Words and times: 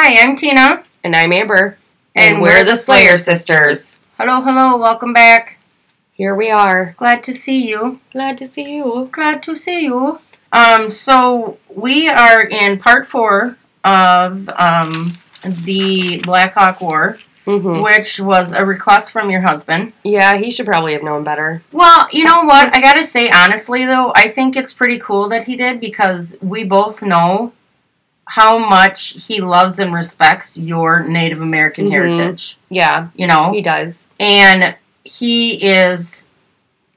Hi, 0.00 0.16
I'm 0.22 0.36
Tina. 0.36 0.84
And 1.02 1.16
I'm 1.16 1.32
Amber. 1.32 1.76
And 2.14 2.40
we're 2.40 2.62
the 2.62 2.76
Slayer 2.76 3.18
sisters. 3.18 3.98
Hello, 4.16 4.40
hello, 4.42 4.76
welcome 4.76 5.12
back. 5.12 5.58
Here 6.12 6.36
we 6.36 6.52
are. 6.52 6.94
Glad 6.98 7.24
to 7.24 7.32
see 7.32 7.68
you. 7.68 7.98
Glad 8.12 8.38
to 8.38 8.46
see 8.46 8.76
you. 8.76 9.08
Glad 9.10 9.42
to 9.42 9.56
see 9.56 9.80
you. 9.80 10.20
Um, 10.52 10.88
so 10.88 11.58
we 11.68 12.08
are 12.08 12.42
in 12.42 12.78
part 12.78 13.08
four 13.08 13.58
of 13.82 14.48
um, 14.50 15.18
the 15.42 16.20
Black 16.22 16.54
Hawk 16.54 16.80
War, 16.80 17.18
hmm 17.44 17.82
which 17.82 18.20
was 18.20 18.52
a 18.52 18.64
request 18.64 19.10
from 19.10 19.30
your 19.30 19.40
husband. 19.40 19.94
Yeah, 20.04 20.36
he 20.36 20.48
should 20.52 20.66
probably 20.66 20.92
have 20.92 21.02
known 21.02 21.24
better. 21.24 21.60
Well, 21.72 22.06
you 22.12 22.22
know 22.22 22.44
what? 22.44 22.72
I 22.72 22.80
gotta 22.80 23.02
say, 23.02 23.30
honestly, 23.30 23.84
though, 23.84 24.12
I 24.14 24.28
think 24.28 24.54
it's 24.54 24.72
pretty 24.72 25.00
cool 25.00 25.28
that 25.30 25.48
he 25.48 25.56
did 25.56 25.80
because 25.80 26.36
we 26.40 26.62
both 26.62 27.02
know 27.02 27.52
how 28.28 28.58
much 28.58 29.14
he 29.26 29.40
loves 29.40 29.78
and 29.78 29.92
respects 29.94 30.58
your 30.58 31.02
Native 31.02 31.40
American 31.40 31.86
Mhm. 31.86 31.90
heritage. 31.90 32.58
Yeah, 32.68 33.08
You 33.16 33.26
know? 33.26 33.50
he 33.52 33.62
does. 33.62 34.06
And 34.20 34.74
he 35.04 35.54
is 35.54 36.26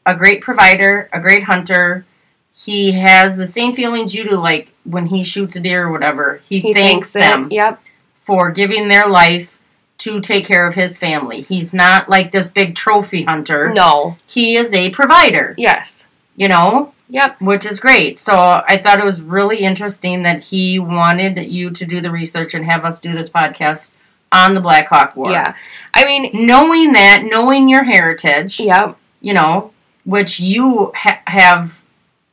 a 0.06 0.14
great 0.16 0.42
provider, 0.42 1.10
a 1.14 1.20
great 1.20 1.44
hunter. 1.44 2.06
He 2.54 2.92
has 2.94 3.38
the 3.38 3.48
same 3.48 3.74
feelings 3.74 4.14
you 4.14 4.24
do, 4.28 4.36
like 4.36 4.70
when 4.84 5.06
he 5.08 5.24
shoots 5.24 5.56
a 5.56 5.60
deer 5.62 5.88
or 5.88 5.92
whatever. 5.92 6.42
He, 6.50 6.60
He 6.60 6.74
thanks 6.74 7.12
thinks 7.12 7.14
them 7.14 7.46
it. 7.46 7.54
Yep. 7.54 7.80
for 8.26 8.52
giving 8.52 8.88
their 8.88 9.08
life 9.08 9.58
to 10.00 10.20
take 10.20 10.46
care 10.48 10.68
of 10.68 10.74
his 10.76 10.98
family. 10.98 11.42
He's 11.42 11.74
not 11.74 12.10
like 12.10 12.32
this 12.32 12.50
big 12.50 12.76
trophy 12.76 13.24
hunter. 13.24 13.72
No. 13.74 14.18
He 14.28 14.56
is 14.58 14.74
a 14.74 14.90
provider, 14.90 15.54
Yes. 15.58 16.06
you 16.36 16.48
know, 16.48 16.94
Yep. 17.14 17.42
which 17.42 17.66
is 17.66 17.80
great. 17.82 18.18
So 18.18 18.34
I 18.36 18.82
thought 18.82 19.00
it 19.00 19.06
was 19.06 19.22
really 19.22 19.58
interesting 19.60 20.24
that 20.24 20.42
he 20.44 20.80
wanted 20.80 21.38
you 21.52 21.70
to 21.70 21.86
do 21.86 22.00
the 22.00 22.10
research 22.10 22.54
and 22.54 22.64
have 22.66 22.86
us 22.86 23.00
do 23.02 23.12
this 23.12 23.30
podcast 23.30 23.94
on 24.32 24.54
the 24.56 24.62
Black 24.62 24.88
Hawk 24.88 25.16
War. 25.18 25.30
Yeah. 25.30 25.54
I 25.94 26.06
mean, 26.06 26.32
Knowing 26.34 26.94
that, 26.94 27.24
knowing 27.26 27.68
your 27.68 27.84
heritage, 27.84 28.62
yep. 28.62 28.98
you 29.20 29.34
know, 29.34 29.74
which 30.06 30.40
you 30.40 30.94
ha- 30.96 31.20
have 31.28 31.74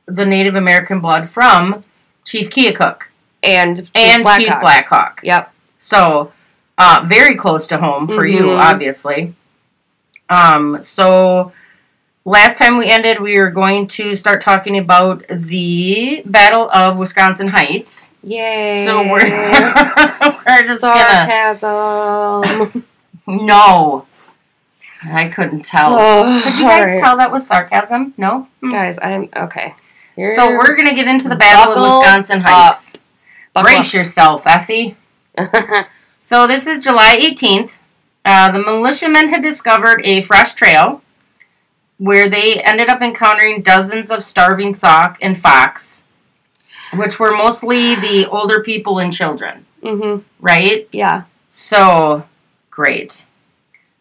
the 0.07 0.25
Native 0.25 0.55
American 0.55 1.01
blood 1.01 1.29
from 1.29 1.83
Chief 2.25 2.49
Keokuk 2.49 3.03
And 3.43 3.91
and 3.97 4.23
Black 4.23 4.39
Chief 4.41 4.49
Hawk. 4.49 4.61
Blackhawk. 4.61 5.21
Yep. 5.25 5.53
So, 5.81 6.33
uh, 6.79 7.05
very 7.09 7.35
close 7.35 7.67
to 7.67 7.79
home 7.79 8.07
for 8.07 8.27
you, 8.27 8.43
Mhm. 8.45 8.61
obviously. 8.61 9.35
Um, 10.31 10.83
so, 10.83 11.53
last 12.29 12.59
time 12.59 12.79
we 12.79 12.87
ended, 12.91 13.21
we 13.21 13.39
were 13.39 13.51
going 13.51 13.87
to 13.89 14.15
start 14.17 14.41
talking 14.41 14.79
about 14.79 15.25
the 15.29 16.23
Battle 16.27 16.71
of 16.71 16.97
Wisconsin 16.97 17.49
Heights. 17.49 18.13
Yay. 18.23 18.85
So 18.87 19.01
we're 19.03 19.19
we're 20.47 20.63
just 20.63 20.83
gonna 20.83 21.27
no. 23.27 24.07
I 25.05 25.29
couldn't 25.29 25.65
tell. 25.65 25.95
oh, 25.95 26.41
Could 26.45 26.55
you 26.59 26.65
guys 26.65 26.81
alright. 26.83 27.03
tell 27.03 27.17
that 27.19 27.31
was 27.31 27.47
sarcasm? 27.47 28.15
No. 28.17 28.49
Hmm. 28.61 28.71
Guys, 28.71 28.99
I'm 29.01 29.29
okay. 29.37 29.75
Here- 30.17 30.35
So 30.35 30.49
we're 30.49 30.75
gonna 30.77 30.95
get 30.95 31.07
into 31.07 31.29
the 31.29 31.37
Battle 31.37 31.75
of 31.75 31.81
Wisconsin 32.01 32.41
Heights. 32.41 32.97
Brace 33.55 33.93
yourself, 33.95 34.43
Effie. 34.47 34.97
So 36.21 36.49
this 36.49 36.67
is 36.67 36.81
July 36.81 37.17
18th. 37.17 37.71
Uh, 38.25 38.51
the 38.51 38.59
militiamen 38.59 39.29
had 39.29 39.41
discovered 39.41 40.03
a 40.05 40.23
fresh 40.23 40.53
trail 40.53 41.01
where 41.99 42.29
they 42.31 42.61
ended 42.63 42.89
up 42.89 43.03
encountering 43.03 43.63
dozens 43.63 44.11
of 44.11 44.25
starving 44.25 44.73
Sauk 44.73 45.19
and 45.21 45.39
fox, 45.39 46.05
which 46.95 47.19
were 47.21 47.33
mostly 47.37 47.95
the 47.97 48.27
older 48.31 48.63
people 48.63 48.99
and 48.99 49.13
children, 49.13 49.67
mhm. 49.83 50.23
right? 50.41 50.89
Yeah. 50.93 51.25
So 51.51 52.25
great. 52.71 53.27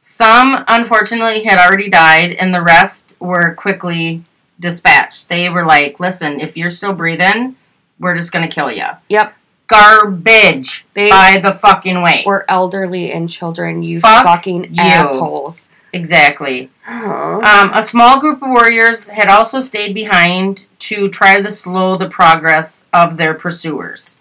Some, 0.01 0.63
unfortunately, 0.67 1.43
had 1.43 1.59
already 1.59 1.89
died, 1.89 2.31
and 2.33 2.53
the 2.53 2.61
rest 2.61 3.15
were 3.19 3.53
quickly 3.55 4.23
dispatched. 4.59 5.27
They 5.27 5.49
were 5.49 5.65
like, 5.65 5.99
listen, 5.99 6.39
if 6.39 6.55
you're 6.55 6.69
still 6.69 6.93
breathing, 6.93 7.57
we're 7.99 8.15
just 8.15 8.31
going 8.31 8.47
to 8.47 8.53
kill 8.53 8.71
you. 8.71 8.85
Yep. 9.09 9.33
Garbage 9.67 10.85
They 10.93 11.09
by 11.09 11.41
the 11.43 11.53
fucking 11.53 12.01
way. 12.01 12.23
were 12.25 12.45
elderly 12.49 13.11
and 13.11 13.29
children. 13.29 13.83
You 13.83 13.99
Fuck 13.99 14.23
fucking 14.23 14.63
you. 14.75 14.81
assholes. 14.81 15.67
Exactly. 15.97 16.69
Oh. 16.87 17.41
Um, 17.43 17.71
a 17.73 17.81
small 17.83 18.19
group 18.19 18.41
of 18.41 18.49
warriors 18.49 19.07
had 19.09 19.27
also 19.29 19.59
stayed 19.59 19.93
behind 19.93 20.65
to 20.79 21.09
try 21.09 21.41
to 21.41 21.51
slow 21.51 21.97
the 21.97 22.09
progress 22.09 22.85
of 22.93 23.17
their 23.17 23.33
pursuers. 23.33 24.17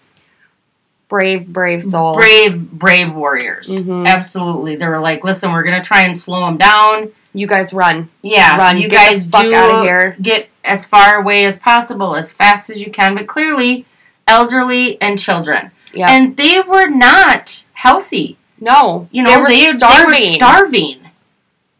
brave, 1.09 1.47
brave 1.47 1.81
souls. 1.83 2.17
Brave, 2.17 2.69
brave 2.71 3.13
warriors. 3.13 3.69
Mhm. 3.69 4.05
Absolutely. 4.05 4.75
They 4.75 4.85
were 4.87 4.99
like, 4.99 5.23
listen, 5.23 5.53
we're 5.53 5.63
going 5.63 5.81
to 5.81 5.87
try 5.87 6.01
and 6.03 6.17
slow 6.17 6.41
them 6.45 6.57
down. 6.57 7.11
You 7.33 7.47
guys 7.47 7.71
run. 7.71 8.09
Yeah, 8.21 8.57
Run, 8.57 8.77
you 8.77 8.89
get 8.89 9.11
guys 9.11 9.25
fuck 9.27 9.43
do 9.43 9.53
outta 9.55 9.83
here. 9.83 10.17
get 10.21 10.49
as 10.65 10.85
far 10.85 11.15
away 11.21 11.45
as 11.45 11.59
possible, 11.59 12.15
as 12.15 12.31
fast 12.33 12.69
as 12.69 12.81
you 12.81 12.91
can, 12.91 13.15
but 13.15 13.25
clearly, 13.27 13.85
elderly 14.27 15.01
and 15.01 15.17
children. 15.17 15.71
Yeah. 15.93 16.07
And 16.11 16.35
they 16.35 16.59
were 16.59 16.87
not 16.89 17.63
healthy. 17.73 18.37
no. 18.59 19.07
You 19.11 19.23
know, 19.23 19.35
they 19.35 19.41
were 19.41 19.47
they, 19.47 19.71
they 19.71 19.77
starving. 19.77 20.29
were 20.31 20.35
starving. 20.35 20.99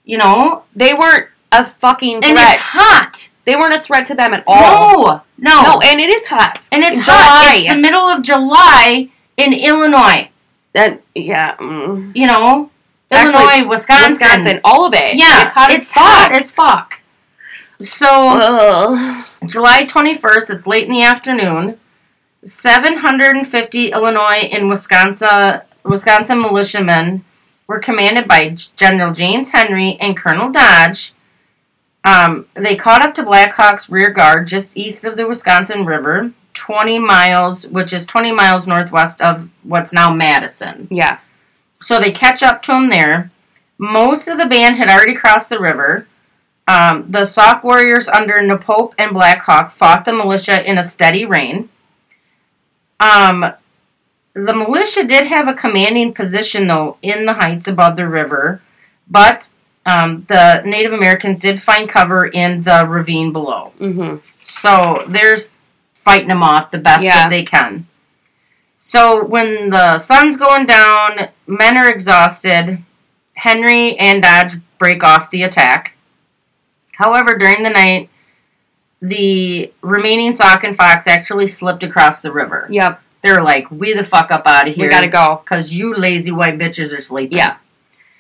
You 0.08 0.18
know, 0.18 0.64
They 0.76 0.94
weren't 0.94 1.28
a 1.52 1.66
fucking 1.66 2.22
threat. 2.22 2.30
and 2.30 2.40
it's 2.40 2.62
hot. 2.72 3.30
They 3.46 3.56
weren't 3.56 3.74
a 3.74 3.82
threat 3.84 4.06
to 4.08 4.16
them 4.16 4.34
at 4.34 4.44
all. 4.48 5.04
No, 5.04 5.22
no, 5.38 5.62
No, 5.64 5.82
and 5.84 6.00
it 6.00 6.10
is 6.10 6.26
hot. 6.26 6.68
and 6.72 6.84
it's 6.84 7.02
hot. 7.04 7.54
It's 7.56 7.70
the 7.70 7.76
middle 7.76 8.08
of 8.08 8.22
July 8.24 9.10
in 9.36 9.54
Illinois. 9.54 10.30
That 10.74 11.02
yeah. 11.14 11.56
Mm. 11.58 12.16
You 12.16 12.28
know, 12.28 12.72
Actually, 13.12 13.34
Illinois, 13.44 13.70
Wisconsin. 13.70 14.12
Wisconsin, 14.14 14.62
all 14.64 14.86
of 14.86 14.94
it. 14.94 15.16
Yeah, 15.16 15.46
it's 15.46 15.54
hot 15.54 15.72
it's 15.72 15.88
as 15.90 15.94
fuck. 15.94 16.04
hot 16.04 16.32
as 16.34 16.52
fuck. 16.52 17.02
So 17.82 18.08
Ugh. 18.42 19.26
July 19.46 19.86
twenty 19.86 20.18
first. 20.18 20.50
It's 20.50 20.66
late 20.68 20.86
in 20.88 20.92
the 20.94 21.04
afternoon. 21.04 21.80
Seven 22.44 22.98
hundred 22.98 23.36
and 23.36 23.48
fifty 23.48 23.92
Illinois 23.92 24.48
and 24.52 24.70
Wisconsin 24.70 25.62
Wisconsin 25.84 26.42
militiamen 26.42 27.24
were 27.68 27.80
commanded 27.80 28.28
by 28.28 28.56
General 28.76 29.14
James 29.14 29.50
Henry 29.50 29.98
and 30.00 30.18
Colonel 30.18 30.52
Dodge. 30.52 31.14
Um, 32.04 32.48
they 32.54 32.76
caught 32.76 33.02
up 33.02 33.14
to 33.16 33.24
Blackhawk's 33.24 33.90
rear 33.90 34.10
guard 34.10 34.48
just 34.48 34.78
east 34.78 35.04
of 35.04 35.18
the 35.18 35.28
Wisconsin 35.28 35.86
River, 35.86 36.32
20 36.54 37.00
miles, 37.00 37.68
which 37.68 37.92
is 37.92 38.06
20 38.06 38.32
miles 38.32 38.66
northwest 38.66 39.22
of 39.22 39.50
what's 39.64 39.92
now 39.92 40.14
Madison. 40.14 40.88
Yeah. 40.90 41.20
So 41.82 42.00
they 42.00 42.12
catch 42.12 42.42
up 42.42 42.64
to 42.64 42.74
him 42.74 42.90
there. 42.90 43.32
Most 43.78 44.28
of 44.28 44.38
the 44.38 44.46
band 44.46 44.78
had 44.78 44.90
already 44.90 45.14
crossed 45.14 45.50
the 45.50 45.60
river. 45.60 46.08
Um, 46.68 47.06
the 47.10 47.26
Sauk 47.26 47.64
warriors 47.64 48.08
under 48.08 48.42
Napope 48.42 48.94
and 48.98 49.14
Blackhawk 49.14 49.74
fought 49.74 50.06
the 50.06 50.14
militia 50.14 50.70
in 50.70 50.78
a 50.78 50.84
steady 50.84 51.26
rain. 51.26 51.70
Um, 53.00 53.54
the 54.46 54.54
militia 54.54 55.04
did 55.04 55.28
have 55.28 55.48
a 55.48 55.54
commanding 55.54 56.14
position, 56.14 56.68
though, 56.68 56.98
in 57.02 57.26
the 57.26 57.34
heights 57.34 57.68
above 57.68 57.96
the 57.96 58.08
river, 58.08 58.62
but 59.10 59.50
um, 59.86 60.26
the 60.30 60.62
Native 60.66 60.94
Americans 60.94 61.42
did 61.42 61.62
find 61.64 61.90
cover 61.90 62.28
in 62.28 62.64
the 62.64 62.86
ravine 62.88 63.32
below. 63.34 63.74
Mm-hmm. 63.80 64.18
So 64.44 65.06
there's 65.08 65.50
fighting 66.06 66.28
them 66.28 66.44
off 66.44 66.72
the 66.72 66.78
best 66.78 67.04
Yeah. 67.04 67.16
that 67.24 67.30
they 67.30 67.44
can. 67.44 67.88
So 68.78 69.24
when 69.24 69.70
the 69.72 69.98
sun's 69.98 70.38
going 70.38 70.66
down, 70.66 71.30
men 71.48 71.78
are 71.78 71.90
exhausted. 71.90 72.84
Henry 73.34 73.98
and 73.98 74.22
Dodge 74.22 74.56
break 74.78 75.04
off 75.04 75.32
the 75.32 75.44
attack. 75.44 75.96
However, 76.94 77.38
during 77.38 77.64
the 77.64 77.70
night, 77.70 78.10
the 79.02 79.72
remaining 79.82 80.34
Sauk 80.34 80.64
and 80.64 80.76
Fox 80.76 81.08
actually 81.08 81.48
slipped 81.48 81.84
across 81.84 82.22
the 82.22 82.32
river. 82.32 82.68
Yep. 82.70 83.02
They're 83.24 83.42
like, 83.42 83.70
"We 83.72 83.94
the 83.94 84.04
fuck 84.06 84.32
up 84.32 84.44
out 84.46 84.68
of 84.68 84.76
here, 84.76 84.86
We 84.86 84.90
gotta 84.90 85.08
go. 85.08 85.42
because 85.44 85.74
you 85.74 85.94
lazy 85.96 86.32
white 86.32 86.58
bitches 86.58 86.96
are 86.96 87.02
sleeping." 87.02 87.38
Yeah. 87.38 87.58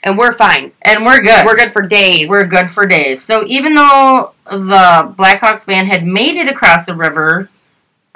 And 0.03 0.17
we're 0.17 0.31
fine. 0.33 0.71
and 0.83 1.05
we're 1.05 1.21
good. 1.21 1.45
We're 1.45 1.55
good 1.57 1.73
for 1.73 1.81
days. 1.81 2.29
We're 2.29 2.47
good 2.47 2.69
for 2.71 2.85
days. 2.85 3.21
So 3.21 3.43
even 3.47 3.75
though 3.75 4.31
the 4.45 5.13
Blackhawks 5.17 5.65
band 5.65 5.87
had 5.89 6.05
made 6.05 6.37
it 6.37 6.47
across 6.47 6.85
the 6.85 6.95
river, 6.95 7.49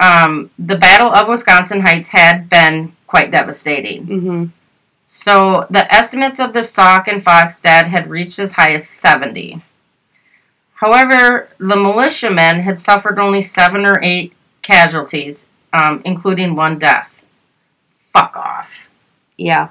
um, 0.00 0.50
the 0.58 0.76
Battle 0.78 1.12
of 1.12 1.28
Wisconsin 1.28 1.80
Heights 1.80 2.08
had 2.08 2.48
been 2.48 2.94
quite 3.06 3.30
devastating. 3.30 4.06
Mm-hmm. 4.06 4.44
So 5.06 5.66
the 5.68 5.92
estimates 5.94 6.40
of 6.40 6.54
the 6.54 6.62
Sauk 6.62 7.06
and 7.08 7.22
Fox 7.22 7.60
dead 7.60 7.88
had 7.88 8.08
reached 8.08 8.38
as 8.38 8.52
high 8.52 8.72
as 8.72 8.88
70. 8.88 9.62
However, 10.74 11.48
the 11.58 11.76
militiamen 11.76 12.60
had 12.60 12.80
suffered 12.80 13.18
only 13.18 13.42
seven 13.42 13.84
or 13.84 14.00
eight 14.02 14.32
casualties, 14.62 15.46
um, 15.72 16.02
including 16.04 16.54
one 16.54 16.78
death. 16.78 17.08
Fuck 18.12 18.36
off. 18.36 18.88
Yeah. 19.36 19.70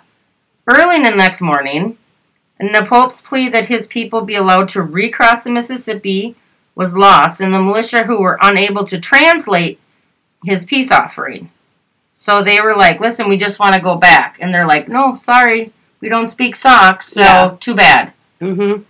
Early 0.68 0.96
in 0.98 1.04
the 1.04 1.12
next 1.12 1.42
morning, 1.42 1.98
Napope's 2.60 3.22
plea 3.22 3.50
that 3.50 3.68
his 3.68 3.88
people 3.88 4.22
be 4.22 4.36
allowed 4.36 4.70
to 4.70 4.82
recross 4.82 5.44
the 5.44 5.50
Mississippi 5.50 6.36
was 6.76 6.96
lost, 6.96 7.42
and 7.42 7.54
the 7.54 7.62
militia 7.62 8.04
who 8.04 8.20
were 8.22 8.38
unable 8.42 8.86
to 8.86 9.00
translate 9.00 9.80
his 10.46 10.66
peace 10.66 10.92
offering. 10.92 11.50
So 12.14 12.44
they 12.44 12.62
were 12.62 12.76
like, 12.76 13.00
"Listen, 13.00 13.30
we 13.30 13.38
just 13.38 13.60
want 13.60 13.76
to 13.76 13.82
go 13.82 13.96
back," 13.96 14.38
and 14.40 14.54
they're 14.54 14.66
like, 14.68 14.88
"No, 14.88 15.18
sorry, 15.18 15.72
we 16.00 16.10
don't 16.10 16.28
speak 16.28 16.56
Sauk, 16.56 17.02
so 17.02 17.22
Yeah. 17.22 17.56
too 17.60 17.76
bad." 17.76 18.14
Mm-hmm. 18.40 18.84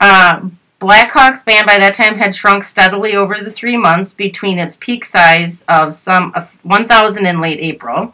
Uh, 0.00 0.40
Blackhawk's 0.82 1.44
band 1.44 1.64
by 1.64 1.78
that 1.78 1.94
time 1.94 2.18
had 2.18 2.34
shrunk 2.34 2.64
steadily 2.64 3.14
over 3.14 3.36
the 3.40 3.52
three 3.52 3.76
months 3.76 4.12
between 4.12 4.58
its 4.58 4.76
peak 4.80 5.04
size 5.04 5.64
of 5.68 5.92
some 5.92 6.34
1,000 6.64 7.24
in 7.24 7.40
late 7.40 7.60
April. 7.60 8.12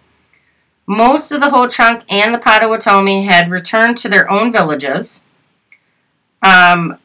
Most 0.87 1.33
of 1.33 1.41
the 1.41 1.49
Ho 1.49 1.67
Chunk 1.67 2.05
and 2.11 2.35
the 2.35 2.39
Potawatomi 2.39 3.25
had 3.25 3.51
returned 3.51 3.97
to 3.99 4.11
their 4.11 4.31
own 4.31 4.53
villages. 4.53 5.23
Um, 6.43 6.99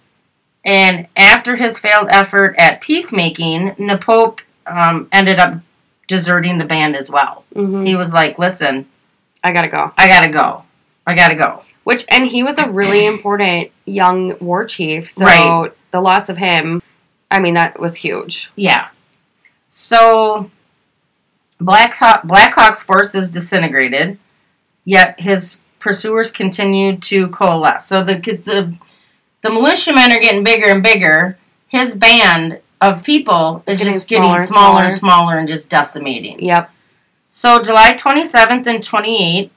and 0.65 1.07
after 1.15 1.56
his 1.56 1.80
failed 1.80 2.07
effort 2.10 2.56
at 2.57 2.81
peacemaking, 2.81 3.75
Napope 3.80 4.42
um, 4.68 5.07
ended 5.13 5.39
up 5.39 5.62
deserting 6.10 6.57
the 6.57 6.65
band 6.65 6.98
as 6.98 7.10
well. 7.10 7.45
Mm-hmm. 7.56 7.86
He 7.86 7.95
was 7.95 8.12
like, 8.12 8.38
listen, 8.38 8.86
I 9.42 9.54
gotta 9.54 9.69
go. 9.69 9.94
I 9.98 10.07
gotta 10.07 10.30
go. 10.30 10.65
I 11.07 11.15
gotta 11.15 11.36
go. 11.36 11.62
Which 11.83 12.06
and 12.09 12.27
he 12.27 12.44
was 12.44 12.57
a 12.57 12.69
really 12.69 13.06
important 13.13 13.71
young 13.85 14.38
war 14.39 14.65
chief, 14.65 15.09
so 15.09 15.25
Right. 15.25 15.71
the 15.91 16.00
loss 16.01 16.30
of 16.30 16.38
him, 16.38 16.81
I 17.30 17.39
mean, 17.39 17.56
that 17.56 17.80
was 17.80 17.95
huge. 17.95 18.51
Yeah. 18.56 18.88
So 19.69 20.50
Black 21.59 21.95
Hawk, 21.95 22.24
Blackhawk's 22.24 22.83
forces 22.83 23.31
disintegrated, 23.31 24.18
yet 24.85 25.19
his 25.19 25.62
pursuers 25.80 26.31
continued 26.31 27.01
to 27.03 27.27
coalesce. 27.30 27.86
So 27.86 28.03
the 28.03 28.15
the 28.19 28.75
the 29.41 29.50
militiamen 29.50 30.12
are 30.12 30.19
getting 30.19 30.44
bigger 30.44 30.68
and 30.68 30.83
bigger. 30.83 31.38
His 31.68 31.95
band 31.95 32.59
of 32.79 33.03
people 33.03 33.63
is 33.65 33.77
Getting 33.77 33.94
just 33.94 34.09
getting 34.09 34.25
smaller 34.29 34.45
smaller, 34.45 34.77
and 34.79 34.88
and 34.88 34.95
smaller 34.95 35.38
and 35.38 35.47
just 35.47 35.69
decimating. 35.69 36.44
Yep. 36.44 36.69
So 37.29 37.62
July 37.63 37.94
27th 37.94 38.68
and 38.68 38.83
28th, 38.83 39.50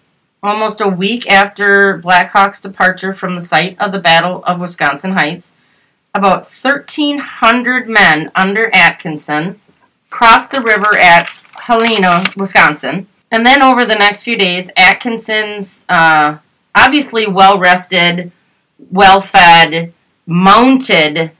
almost 0.46 0.80
a 0.80 0.88
week 0.88 1.30
after 1.30 1.98
Black 1.98 2.30
Hawk's 2.30 2.60
departure 2.60 3.12
from 3.14 3.34
the 3.34 3.40
site 3.40 3.78
of 3.78 3.92
the 3.92 3.98
Battle 3.98 4.42
of 4.44 4.60
Wisconsin 4.60 5.12
Heights, 5.12 5.54
about 6.14 6.50
1,300 6.50 7.88
men 7.88 8.30
under 8.34 8.70
Atkinson 8.74 9.60
crossed 10.10 10.50
the 10.50 10.60
river 10.62 10.96
at 10.96 11.28
Helena, 11.62 12.24
Wisconsin. 12.36 13.06
And 13.30 13.44
then 13.44 13.62
over 13.62 13.84
the 13.84 13.96
next 13.96 14.22
few 14.22 14.38
days, 14.38 14.70
Atkinson's 14.76 15.84
uh, 15.88 16.38
obviously 16.74 17.26
well 17.26 17.58
rested, 17.58 18.32
well 18.90 19.20
fed, 19.20 19.92
mounted 20.26 21.32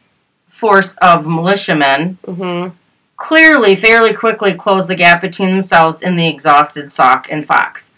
force 0.48 0.96
of 1.02 1.26
militiamen 1.26 2.18
Mm-hmm. 2.26 2.74
clearly 3.16 3.76
fairly 3.76 4.14
quickly 4.14 4.54
closed 4.54 4.88
the 4.88 4.94
gap 4.96 5.20
between 5.20 5.50
themselves 5.50 6.02
and 6.02 6.18
the 6.18 6.28
exhausted 6.28 6.90
Sauk 6.92 7.26
and 7.30 7.46
Fox. 7.46 7.92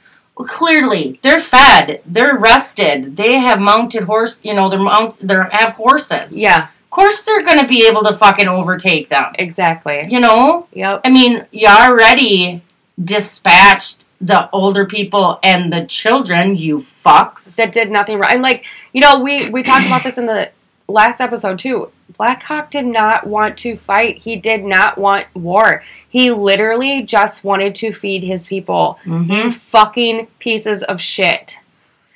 Clearly, 0.46 1.18
they're 1.22 1.40
fed, 1.40 2.00
they're 2.06 2.38
rested, 2.38 3.16
they 3.16 3.38
have 3.38 3.58
mounted 3.58 4.04
horse. 4.04 4.38
You 4.42 4.54
know, 4.54 4.70
they're 4.70 4.78
mount, 4.78 5.18
they 5.26 5.34
have 5.52 5.72
horses. 5.74 6.38
Yeah, 6.38 6.68
Of 6.84 6.90
course, 6.90 7.22
they're 7.22 7.42
gonna 7.42 7.66
be 7.66 7.86
able 7.88 8.02
to 8.04 8.16
fucking 8.16 8.48
overtake 8.48 9.08
them. 9.08 9.32
exactly. 9.38 10.06
You 10.08 10.20
know, 10.20 10.66
Yep. 10.72 11.00
I 11.04 11.10
mean, 11.10 11.44
you 11.50 11.66
already 11.68 12.62
dispatched 13.02 14.04
the 14.20 14.48
older 14.52 14.84
people 14.86 15.38
and 15.42 15.72
the 15.72 15.84
children. 15.86 16.56
You 16.56 16.86
fucks. 17.04 17.54
That 17.56 17.72
did 17.72 17.90
nothing 17.90 18.18
wrong. 18.18 18.32
And 18.32 18.42
like, 18.42 18.64
you 18.92 19.00
know, 19.00 19.20
we 19.20 19.50
we 19.50 19.62
talked 19.62 19.86
about 19.86 20.02
this 20.04 20.18
in 20.18 20.26
the 20.26 20.50
last 20.88 21.20
episode 21.20 21.58
too. 21.58 21.90
Blackhawk 22.16 22.70
did 22.70 22.86
not 22.86 23.26
want 23.26 23.56
to 23.58 23.76
fight. 23.76 24.18
He 24.18 24.36
did 24.36 24.64
not 24.64 24.98
want 24.98 25.26
war. 25.34 25.84
He 26.08 26.30
literally 26.30 27.02
just 27.02 27.44
wanted 27.44 27.74
to 27.76 27.92
feed 27.92 28.24
his 28.24 28.46
people. 28.46 28.98
You 29.04 29.12
Mhm. 29.12 29.54
fucking 29.54 30.26
pieces 30.38 30.82
of 30.82 31.00
shit. 31.00 31.60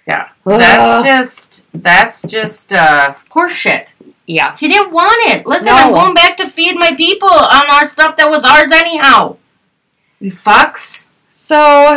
Yeah, 0.06 0.28
Ugh. 0.46 0.58
that's 0.58 1.04
just 1.04 1.66
that's 1.74 2.22
just 2.22 2.72
uh, 2.72 3.14
horseshit. 3.32 3.86
Yeah. 4.26 4.56
He 4.56 4.66
didn't 4.68 4.92
want 4.92 5.30
it. 5.30 5.46
Listen, 5.46 5.66
No. 5.66 5.76
I'm 5.76 5.92
going 5.92 6.14
back 6.14 6.36
to 6.38 6.48
feed 6.48 6.76
my 6.76 6.92
people 6.96 7.28
on 7.30 7.70
our 7.70 7.84
stuff 7.84 8.16
that 8.16 8.30
was 8.30 8.44
ours 8.44 8.70
anyhow. 8.72 9.36
You 10.20 10.32
fucks. 10.32 11.06
So, 11.32 11.94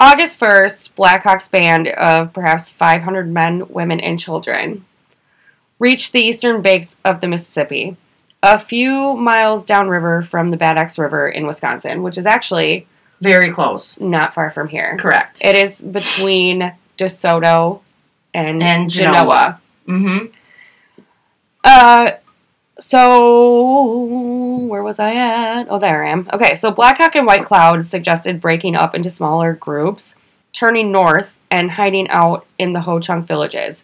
August 0.00 0.40
1st, 0.40 0.90
Blackhawks 0.96 1.50
band 1.50 1.88
of 1.88 2.32
perhaps 2.32 2.70
500 2.72 3.30
men, 3.30 3.62
women, 3.68 4.00
and 4.00 4.18
children 4.18 4.84
reached 5.78 6.12
the 6.12 6.20
eastern 6.20 6.62
banks 6.62 6.96
of 7.04 7.20
the 7.20 7.28
Mississippi, 7.28 7.96
a 8.42 8.58
few 8.58 9.14
miles 9.16 9.64
downriver 9.64 10.22
from 10.22 10.50
the 10.50 10.56
Bad 10.56 10.76
Axe 10.78 10.98
River 10.98 11.28
in 11.28 11.46
Wisconsin, 11.46 12.02
which 12.02 12.16
is 12.18 12.26
actually 12.26 12.86
Very 13.20 13.52
close. 13.52 13.98
not 14.00 14.34
far 14.34 14.50
from 14.50 14.68
here. 14.68 14.96
Correct. 14.98 15.40
It 15.44 15.56
is 15.56 15.82
between 15.82 16.72
DeSoto 16.98 17.80
and, 18.32 18.62
And 18.62 18.90
Genoa. 18.90 19.14
Genoa. 19.14 19.60
Mm-hmm. 19.88 20.26
Uh, 21.64 22.10
so 22.78 24.04
where 24.68 24.82
was 24.82 24.98
I 24.98 25.14
at? 25.14 25.66
Oh, 25.70 25.78
there 25.78 26.04
I 26.04 26.10
am. 26.10 26.28
Okay, 26.32 26.54
so 26.54 26.70
Blackhawk 26.70 27.14
and 27.16 27.26
White 27.26 27.44
Cloud 27.46 27.84
suggested 27.86 28.40
breaking 28.40 28.76
up 28.76 28.94
into 28.94 29.10
smaller 29.10 29.54
groups, 29.54 30.14
turning 30.52 30.92
north, 30.92 31.32
and 31.50 31.72
hiding 31.72 32.08
out 32.10 32.46
in 32.58 32.72
the 32.72 32.80
Ho 32.82 33.00
Chunk 33.00 33.26
villages. 33.26 33.82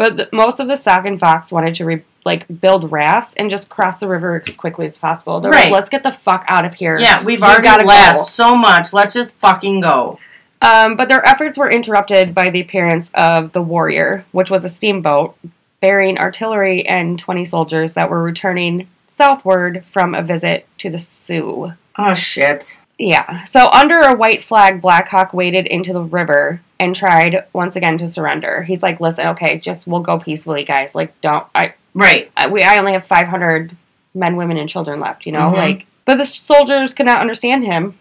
But 0.00 0.16
the, 0.16 0.28
most 0.32 0.60
of 0.60 0.66
the 0.66 0.76
Sauk 0.76 1.04
and 1.04 1.20
Fox 1.20 1.52
wanted 1.52 1.74
to 1.74 1.84
re, 1.84 2.02
like 2.24 2.46
build 2.62 2.90
rafts 2.90 3.34
and 3.34 3.50
just 3.50 3.68
cross 3.68 3.98
the 3.98 4.08
river 4.08 4.42
as 4.48 4.56
quickly 4.56 4.86
as 4.86 4.98
possible. 4.98 5.40
They're 5.40 5.50
Right. 5.52 5.64
like, 5.64 5.72
let's 5.72 5.90
get 5.90 6.02
the 6.02 6.10
fuck 6.10 6.42
out 6.48 6.64
of 6.64 6.72
here. 6.72 6.96
Yeah, 6.98 7.22
we've 7.22 7.38
We 7.42 7.46
already 7.46 7.64
gotta 7.64 7.84
go. 7.84 8.22
so 8.22 8.54
much. 8.56 8.94
Let's 8.94 9.12
just 9.12 9.34
fucking 9.34 9.82
go. 9.82 10.18
Um, 10.62 10.96
but 10.96 11.08
their 11.10 11.22
efforts 11.28 11.58
were 11.58 11.70
interrupted 11.70 12.34
by 12.34 12.48
the 12.48 12.62
appearance 12.62 13.10
of 13.12 13.52
the 13.52 13.60
Warrior, 13.60 14.24
which 14.32 14.50
was 14.50 14.64
a 14.64 14.70
steamboat 14.70 15.36
bearing 15.82 16.16
artillery 16.18 16.86
and 16.86 17.18
20 17.18 17.44
soldiers 17.44 17.92
that 17.92 18.08
were 18.08 18.22
returning 18.22 18.88
southward 19.06 19.84
from 19.90 20.14
a 20.14 20.22
visit 20.22 20.66
to 20.78 20.88
the 20.88 20.98
Sioux. 20.98 21.74
Oh 21.98 22.14
shit. 22.14 22.78
Yeah. 22.98 23.44
So 23.44 23.68
under 23.70 23.98
a 23.98 24.14
white 24.16 24.42
flag, 24.42 24.80
Blackhawk 24.80 25.34
waded 25.34 25.66
into 25.66 25.92
the 25.92 26.00
river 26.02 26.62
and 26.80 26.96
tried 26.96 27.44
once 27.52 27.76
again 27.76 27.98
to 27.98 28.08
surrender. 28.08 28.62
He's 28.62 28.82
like, 28.82 29.00
"Listen, 29.00 29.28
okay, 29.28 29.58
just 29.58 29.86
we'll 29.86 30.00
go 30.00 30.18
peacefully, 30.18 30.64
guys. 30.64 30.94
Like, 30.96 31.18
don't 31.20 31.46
I? 31.54 31.74
Right. 31.94 32.30
I 32.36 32.48
we 32.48 32.62
I 32.64 32.76
only 32.78 32.92
have 32.92 33.04
500 33.04 33.76
men, 34.14 34.34
women, 34.36 34.56
and 34.56 34.68
children 34.68 34.98
left. 34.98 35.26
You 35.26 35.32
know, 35.32 35.52
Mhm. 35.52 35.56
like." 35.56 35.86
But 36.06 36.16
the 36.18 36.24
soldiers 36.24 36.94
could 36.94 37.06
not 37.06 37.18
understand 37.20 37.64
him. 37.64 37.94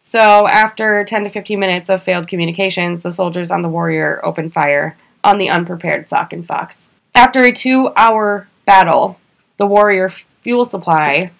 So 0.00 0.46
after 0.48 1.02
10 1.04 1.24
to 1.24 1.30
15 1.30 1.58
minutes 1.58 1.88
of 1.88 2.02
failed 2.02 2.28
communications, 2.28 3.02
the 3.02 3.10
soldiers 3.10 3.50
on 3.50 3.62
the 3.62 3.68
Warrior 3.68 4.20
opened 4.22 4.52
fire 4.52 4.96
on 5.22 5.38
the 5.38 5.48
unprepared 5.48 6.06
Sauk 6.06 6.32
and 6.32 6.46
Fox. 6.46 6.92
After 7.14 7.42
a 7.42 7.52
two-hour 7.52 8.46
battle, 8.66 9.18
the 9.56 9.66
Warrior 9.66 10.10
fuel 10.42 10.64
supply 10.64 11.30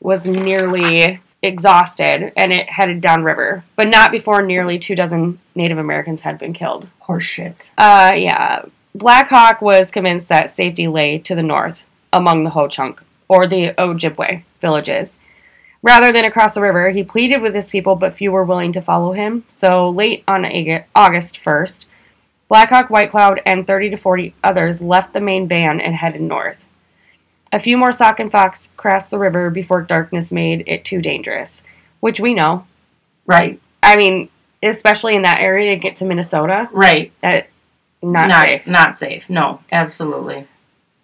was 0.00 0.24
nearly 0.24 1.20
exhausted 1.42 2.32
and 2.36 2.52
it 2.52 2.70
headed 2.70 3.00
downriver, 3.00 3.64
but 3.76 3.88
not 3.88 4.10
before 4.10 4.42
nearly 4.42 4.78
two 4.78 4.94
dozen 4.94 5.38
Native 5.54 5.78
Americans 5.78 6.22
had 6.22 6.38
been 6.38 6.52
killed. 6.52 6.88
Horseshit. 7.02 7.70
Uh, 7.78 8.12
yeah. 8.14 8.64
Black 8.94 9.28
Hawk 9.28 9.62
was 9.62 9.90
convinced 9.90 10.28
that 10.28 10.50
safety 10.50 10.88
lay 10.88 11.18
to 11.18 11.34
the 11.34 11.42
north, 11.42 11.82
among 12.12 12.44
the 12.44 12.50
Ho 12.50 12.66
Chunk, 12.66 13.02
or 13.28 13.46
the 13.46 13.74
Ojibwe 13.78 14.42
villages. 14.60 15.10
Rather 15.82 16.10
than 16.10 16.24
across 16.24 16.54
the 16.54 16.60
river, 16.60 16.90
he 16.90 17.04
pleaded 17.04 17.40
with 17.40 17.54
his 17.54 17.70
people, 17.70 17.94
but 17.94 18.14
few 18.14 18.32
were 18.32 18.44
willing 18.44 18.72
to 18.72 18.82
follow 18.82 19.12
him. 19.12 19.44
So 19.48 19.88
late 19.88 20.24
on 20.26 20.44
August 20.94 21.40
1st, 21.44 21.84
Black 22.48 22.70
Hawk, 22.70 22.90
White 22.90 23.10
Cloud, 23.10 23.40
and 23.46 23.66
30 23.66 23.90
to 23.90 23.96
40 23.96 24.34
others 24.42 24.82
left 24.82 25.12
the 25.12 25.20
main 25.20 25.46
band 25.46 25.80
and 25.80 25.94
headed 25.94 26.22
north. 26.22 26.64
A 27.52 27.58
few 27.58 27.76
more 27.76 27.92
Sauk 27.92 28.20
and 28.20 28.30
Fox 28.30 28.68
crossed 28.76 29.10
the 29.10 29.18
river 29.18 29.50
before 29.50 29.82
darkness 29.82 30.30
made 30.30 30.64
it 30.66 30.84
too 30.84 31.00
dangerous, 31.00 31.62
which 32.00 32.20
we 32.20 32.34
know. 32.34 32.66
Right. 33.26 33.60
I 33.82 33.96
mean, 33.96 34.28
especially 34.62 35.14
in 35.14 35.22
that 35.22 35.40
area 35.40 35.74
to 35.74 35.80
get 35.80 35.96
to 35.96 36.04
Minnesota, 36.04 36.68
Right. 36.72 37.12
that 37.22 37.48
not, 38.02 38.28
not 38.28 38.46
safe. 38.46 38.66
Not 38.66 38.98
safe. 38.98 39.30
No. 39.30 39.60
Absolutely. 39.72 40.46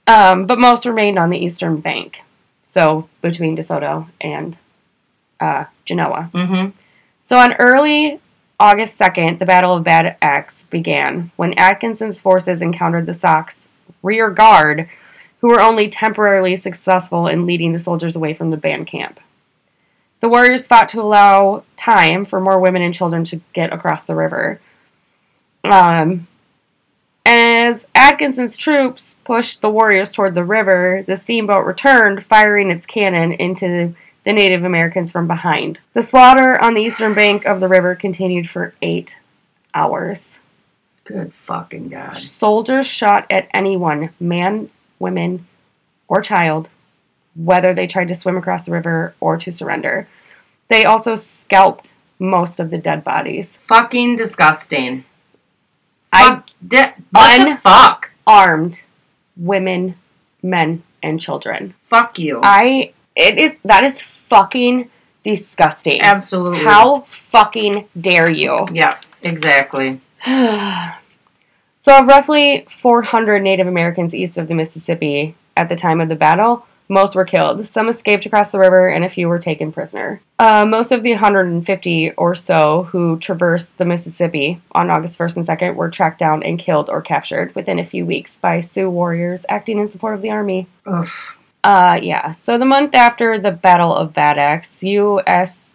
Um, 0.06 0.46
but 0.46 0.58
most 0.58 0.84
remained 0.84 1.18
on 1.18 1.30
the 1.30 1.38
eastern 1.38 1.80
bank, 1.80 2.20
so 2.68 3.08
between 3.22 3.56
DeSoto 3.56 4.08
and 4.20 4.58
uh, 5.40 5.64
Genoa. 5.86 6.30
Mm-hmm. 6.34 6.70
So 7.20 7.38
on 7.38 7.54
early 7.54 8.20
August 8.60 8.98
2nd, 9.00 9.38
the 9.38 9.46
Battle 9.46 9.74
of 9.76 9.82
Bad 9.84 10.16
Axe 10.20 10.64
began 10.68 11.32
when 11.36 11.54
Atkinson's 11.54 12.20
forces 12.20 12.60
encountered 12.60 13.06
the 13.06 13.14
Sauk's 13.14 13.66
rear 14.02 14.28
guard, 14.28 14.90
who 15.44 15.50
were 15.50 15.60
only 15.60 15.90
temporarily 15.90 16.56
successful 16.56 17.26
in 17.26 17.44
leading 17.44 17.74
the 17.74 17.78
soldiers 17.78 18.16
away 18.16 18.32
from 18.32 18.48
the 18.48 18.56
band 18.56 18.86
camp. 18.86 19.20
The 20.20 20.28
warriors 20.30 20.66
fought 20.66 20.88
to 20.88 21.02
allow 21.02 21.64
time 21.76 22.24
for 22.24 22.40
more 22.40 22.58
women 22.58 22.80
and 22.80 22.94
children 22.94 23.24
to 23.24 23.42
get 23.52 23.70
across 23.70 24.06
the 24.06 24.14
river. 24.14 24.58
Um, 25.62 26.26
as 27.26 27.86
Atkinson's 27.94 28.56
troops 28.56 29.16
pushed 29.24 29.60
the 29.60 29.68
warriors 29.68 30.10
toward 30.10 30.34
the 30.34 30.42
river, 30.42 31.04
the 31.06 31.14
steamboat 31.14 31.66
returned, 31.66 32.24
firing 32.24 32.70
its 32.70 32.86
cannon 32.86 33.32
into 33.32 33.94
the 34.24 34.32
Native 34.32 34.64
Americans 34.64 35.12
from 35.12 35.26
behind. 35.26 35.78
The 35.92 36.00
slaughter 36.00 36.58
on 36.58 36.72
the 36.72 36.80
eastern 36.80 37.12
bank 37.12 37.44
of 37.44 37.60
the 37.60 37.68
river 37.68 37.94
continued 37.94 38.48
for 38.48 38.72
eight 38.80 39.18
hours. 39.74 40.38
Good 41.04 41.34
fucking 41.34 41.90
God. 41.90 42.16
Soldiers 42.16 42.86
shot 42.86 43.26
at 43.30 43.46
anyone, 43.52 44.08
man, 44.18 44.70
women, 45.04 45.46
or 46.08 46.20
child, 46.20 46.68
whether 47.36 47.74
they 47.74 47.86
tried 47.86 48.08
to 48.08 48.14
swim 48.14 48.36
across 48.36 48.64
the 48.64 48.72
river 48.72 49.14
or 49.20 49.36
to 49.36 49.52
surrender. 49.52 50.08
They 50.68 50.84
also 50.84 51.14
scalped 51.16 51.92
most 52.18 52.58
of 52.60 52.70
the 52.70 52.78
dead 52.78 53.04
bodies. 53.04 53.58
Fucking 53.68 54.16
disgusting. 54.16 55.04
I 56.12 56.28
Fuck, 56.28 56.46
di- 56.66 56.94
what 57.10 57.40
Un- 57.40 57.50
the 57.50 57.56
fuck? 57.58 58.10
armed 58.26 58.82
women, 59.36 59.96
men, 60.42 60.82
and 61.02 61.20
children. 61.20 61.74
Fuck 61.90 62.18
you. 62.18 62.40
I 62.42 62.92
it 63.14 63.38
is 63.38 63.52
that 63.64 63.84
is 63.84 64.00
fucking 64.00 64.90
disgusting. 65.22 66.00
Absolutely. 66.00 66.64
How 66.64 67.00
fucking 67.08 67.88
dare 68.00 68.30
you? 68.30 68.66
Yeah, 68.72 68.98
exactly. 69.22 70.00
so, 71.84 71.98
of 71.98 72.06
roughly 72.06 72.66
400 72.80 73.42
Native 73.42 73.66
Americans 73.66 74.14
east 74.14 74.38
of 74.38 74.48
the 74.48 74.54
Mississippi 74.54 75.34
at 75.54 75.68
the 75.68 75.76
time 75.76 76.00
of 76.00 76.08
the 76.08 76.14
battle, 76.14 76.66
most 76.88 77.14
were 77.14 77.26
killed. 77.26 77.66
Some 77.66 77.90
escaped 77.90 78.24
across 78.24 78.52
the 78.52 78.58
river, 78.58 78.88
and 78.88 79.04
a 79.04 79.08
few 79.10 79.28
were 79.28 79.38
taken 79.38 79.70
prisoner. 79.70 80.22
Uh, 80.38 80.64
most 80.64 80.92
of 80.92 81.02
the 81.02 81.10
150 81.10 82.12
or 82.12 82.34
so 82.34 82.84
who 82.84 83.18
traversed 83.18 83.76
the 83.76 83.84
Mississippi 83.84 84.62
on 84.72 84.88
August 84.88 85.18
1st 85.18 85.36
and 85.36 85.46
2nd 85.46 85.74
were 85.74 85.90
tracked 85.90 86.20
down 86.20 86.42
and 86.42 86.58
killed 86.58 86.88
or 86.88 87.02
captured 87.02 87.54
within 87.54 87.78
a 87.78 87.84
few 87.84 88.06
weeks 88.06 88.38
by 88.38 88.60
Sioux 88.60 88.88
warriors 88.88 89.44
acting 89.50 89.78
in 89.78 89.86
support 89.86 90.14
of 90.14 90.22
the 90.22 90.30
army. 90.30 90.66
Oof. 90.88 91.36
Uh, 91.62 92.00
yeah. 92.02 92.32
So 92.32 92.56
the 92.56 92.64
month 92.64 92.94
after 92.94 93.38
the 93.38 93.50
Battle 93.50 93.94
of 93.94 94.14
Bad 94.14 94.38
Axe, 94.38 94.82
U.S. 94.82 95.70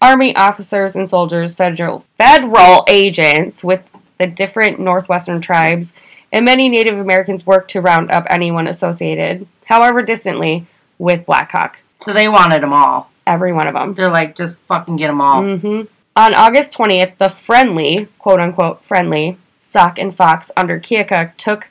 Army 0.00 0.34
officers 0.34 0.96
and 0.96 1.08
soldiers, 1.08 1.54
federal 1.54 2.04
federal 2.18 2.84
agents 2.88 3.62
with 3.62 3.82
the 4.18 4.26
different 4.26 4.78
northwestern 4.78 5.40
tribes, 5.40 5.92
and 6.32 6.44
many 6.44 6.68
Native 6.68 6.98
Americans 6.98 7.46
worked 7.46 7.70
to 7.72 7.80
round 7.80 8.10
up 8.10 8.26
anyone 8.28 8.66
associated, 8.66 9.46
however 9.66 10.02
distantly, 10.02 10.66
with 10.98 11.26
Black 11.26 11.50
Hawk. 11.52 11.76
So 12.00 12.12
they 12.12 12.28
wanted 12.28 12.62
them 12.62 12.72
all. 12.72 13.10
Every 13.26 13.52
one 13.52 13.66
of 13.66 13.74
them. 13.74 13.94
They're 13.94 14.08
like, 14.08 14.36
just 14.36 14.60
fucking 14.62 14.96
get 14.96 15.08
them 15.08 15.20
all. 15.20 15.42
hmm 15.42 15.82
On 16.16 16.34
August 16.34 16.72
20th, 16.72 17.18
the 17.18 17.28
friendly, 17.28 18.08
quote 18.18 18.40
unquote, 18.40 18.84
friendly, 18.84 19.38
Sauk 19.60 19.98
and 19.98 20.14
Fox 20.14 20.50
under 20.56 20.80
Keokuk 20.80 21.36
took 21.36 21.68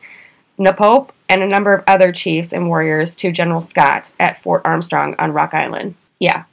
Napope 0.58 1.12
and 1.28 1.42
a 1.42 1.48
number 1.48 1.74
of 1.74 1.84
other 1.88 2.12
chiefs 2.12 2.54
and 2.54 2.68
warriors 2.68 3.16
to 3.18 3.32
General 3.32 3.62
Scott 3.62 4.12
at 4.20 4.42
Fort 4.42 4.62
Armstrong 4.66 5.16
on 5.18 5.34
Rock 5.34 5.54
Island. 5.54 5.96
Yeah, 6.20 6.44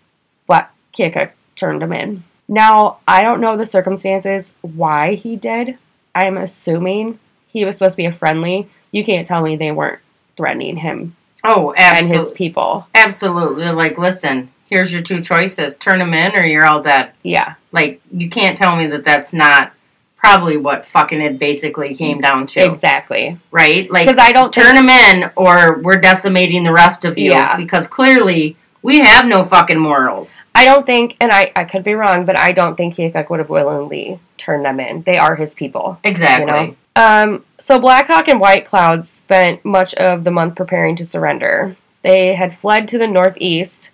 Black 0.47 0.73
Keokuk 0.97 1.31
turned 1.57 1.83
them 1.83 1.93
in. 1.93 2.23
Now, 2.49 2.99
I 3.07 3.23
don't 3.23 3.41
know 3.41 3.57
the 3.57 3.67
circumstances 3.67 4.53
why 4.63 5.15
he 5.17 5.37
did. 5.37 5.77
I'm 6.15 6.37
assuming 6.39 7.19
he 7.49 7.65
was 7.65 7.77
supposed 7.77 7.93
to 7.93 7.97
be 7.99 8.07
a 8.07 8.13
friendly. 8.13 8.69
You 8.91 9.05
can't 9.05 9.27
tell 9.27 9.43
me 9.43 9.57
they 9.57 9.71
weren't 9.71 10.01
threatening 10.37 10.77
him 10.77 11.15
Oh, 11.45 11.75
absolutely. 11.77 12.17
and 12.17 12.23
his 12.25 12.33
people. 12.33 12.87
Absolutely. 12.95 13.67
Like, 13.67 13.99
listen, 13.99 14.51
here's 14.71 14.93
your 14.93 15.03
two 15.03 15.21
choices. 15.23 15.77
Turn 15.77 15.99
them 15.99 16.15
in 16.15 16.35
or 16.35 16.45
you're 16.45 16.65
all 16.67 16.83
dead. 16.83 17.13
Yeah, 17.23 17.55
Like, 17.73 18.01
you 18.13 18.31
can't 18.31 18.57
tell 18.57 18.77
me 18.77 18.87
that 18.89 19.05
that's 19.05 19.33
not 19.33 19.73
probably 20.17 20.57
what 20.57 20.85
fucking 20.87 21.21
it 21.21 21.39
basically 21.39 21.95
came 21.95 22.21
down 22.21 22.47
to. 22.49 22.61
exactly. 22.65 23.39
Right? 23.53 23.89
Like, 23.91 24.07
Because 24.09 24.21
I 24.21 24.33
don't 24.33 24.53
turn 24.53 24.75
think, 24.75 24.89
them 24.89 24.89
in 25.23 25.31
or 25.37 25.79
we're 25.81 26.01
decimating 26.01 26.65
the 26.65 26.73
rest 26.73 27.05
of 27.05 27.17
you. 27.19 27.31
Yeah. 27.31 27.57
Because 27.57 27.87
clearly 27.87 28.57
we 28.83 29.01
have 29.01 29.27
no 29.27 29.45
fucking 29.45 29.79
morals. 29.79 30.45
I 30.55 30.65
don't 30.65 30.87
think, 30.87 31.17
and 31.21 31.33
I, 31.33 31.51
I 31.57 31.65
could 31.65 31.85
be 31.85 31.95
wrong, 31.95 32.25
but 32.25 32.39
I 32.39 32.53
don't 32.53 32.77
think 32.77 32.97
Keokuk 32.97 33.31
would 33.31 33.41
have 33.41 33.49
willingly 33.49 34.21
turned 34.37 34.65
them 34.65 34.81
in. 34.81 35.03
They 35.03 35.17
are 35.17 35.35
his 35.37 35.55
people. 35.55 35.99
Exactly. 36.05 36.47
You 36.47 36.53
know? 36.53 36.77
Um, 36.97 37.45
so 37.59 37.79
Blackhawk 37.79 38.29
and 38.29 38.41
White 38.41 38.67
Cloud 38.67 39.07
spent 39.07 39.65
much 39.65 39.95
of 39.95 40.25
the 40.25 40.31
month 40.31 40.57
preparing 40.57 40.97
to 40.97 41.07
surrender. 41.07 41.77
They 42.03 42.35
had 42.35 42.57
fled 42.57 42.89
to 42.89 42.99
the 42.99 43.07
northeast. 43.07 43.91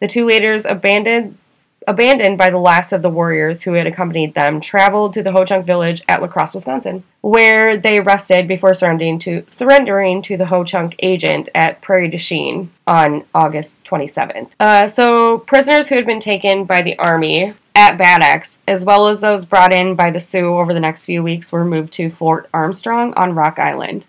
The 0.00 0.08
two 0.08 0.26
leaders 0.26 0.66
abandoned 0.66 1.38
abandoned 1.86 2.38
by 2.38 2.50
the 2.50 2.58
last 2.58 2.92
of 2.92 3.02
the 3.02 3.10
warriors 3.10 3.62
who 3.62 3.72
had 3.72 3.86
accompanied 3.86 4.34
them, 4.34 4.60
traveled 4.60 5.14
to 5.14 5.22
the 5.22 5.32
Ho 5.32 5.44
Chunk 5.44 5.66
village 5.66 6.02
at 6.08 6.20
La 6.20 6.28
Crosse, 6.28 6.54
Wisconsin, 6.54 7.04
where 7.20 7.76
they 7.76 8.00
rested 8.00 8.48
before 8.48 8.74
surrendering 8.74 9.18
to 9.20 9.44
surrendering 9.48 10.22
to 10.22 10.36
the 10.36 10.46
Ho 10.46 10.64
Chunk 10.64 10.94
agent 11.00 11.48
at 11.54 11.80
Prairie 11.80 12.08
du 12.08 12.18
Chien 12.18 12.70
on 12.86 13.24
August 13.34 13.82
27th. 13.84 14.50
Uh, 14.60 14.86
so 14.88 15.38
prisoners 15.38 15.88
who 15.88 15.96
had 15.96 16.06
been 16.06 16.20
taken 16.20 16.64
by 16.64 16.82
the 16.82 16.98
army 16.98 17.54
at 17.74 17.96
Bad 17.96 18.22
Axe, 18.22 18.58
as 18.68 18.84
well 18.84 19.08
as 19.08 19.20
those 19.20 19.44
brought 19.44 19.72
in 19.72 19.94
by 19.94 20.10
the 20.10 20.20
Sioux 20.20 20.56
over 20.56 20.74
the 20.74 20.80
next 20.80 21.06
few 21.06 21.22
weeks, 21.22 21.52
were 21.52 21.64
moved 21.64 21.92
to 21.94 22.10
Fort 22.10 22.48
Armstrong 22.52 23.14
on 23.14 23.34
Rock 23.34 23.58
Island. 23.58 24.06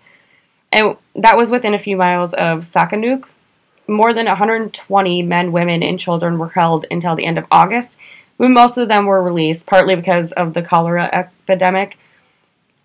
And 0.71 0.97
that 1.15 1.37
was 1.37 1.51
within 1.51 1.73
a 1.73 1.79
few 1.79 1.95
miles 1.95 2.33
of 2.33 2.61
Saukenuk. 2.61 3.25
More 3.87 4.13
than 4.13 4.25
120 4.25 5.21
men, 5.23 5.51
women, 5.51 5.83
and 5.83 5.99
children 5.99 6.37
were 6.37 6.49
held 6.49 6.85
until 6.89 7.15
the 7.15 7.25
end 7.25 7.37
of 7.37 7.45
August, 7.51 7.95
when 8.37 8.53
most 8.53 8.77
of 8.77 8.87
them 8.87 9.05
were 9.05 9.21
released, 9.21 9.65
partly 9.65 9.95
because 9.95 10.31
of 10.33 10.53
the 10.53 10.61
cholera 10.61 11.09
epidemic 11.13 11.97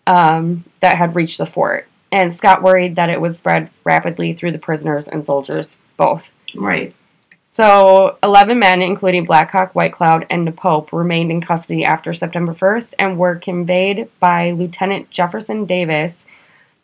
um, 0.07 0.64
that 0.81 0.97
had 0.97 1.14
reached 1.14 1.38
the 1.38 1.47
fort. 1.47 1.87
And 2.11 2.33
Scott 2.33 2.62
worried 2.62 2.97
that 2.97 3.11
it 3.11 3.21
would 3.21 3.37
spread 3.37 3.71
rapidly 3.85 4.33
through 4.33 4.52
the 4.52 4.59
prisoners 4.59 5.07
and 5.07 5.25
soldiers, 5.25 5.76
both. 5.97 6.31
Right. 6.55 6.95
So, 7.45 8.19
11 8.23 8.59
men, 8.59 8.83
including 8.83 9.25
Blackhawk, 9.25 9.75
White 9.75 9.93
Cloud, 9.93 10.26
and 10.31 10.45
Napope, 10.47 10.93
remained 10.93 11.33
in 11.33 11.40
custody 11.40 11.85
after 11.85 12.14
September 12.14 12.55
1st 12.55 12.95
and 12.99 13.19
were 13.19 13.35
conveyed 13.35 14.09
by 14.21 14.52
Lieutenant 14.52 15.11
Jefferson 15.11 15.64
Davis 15.64 16.17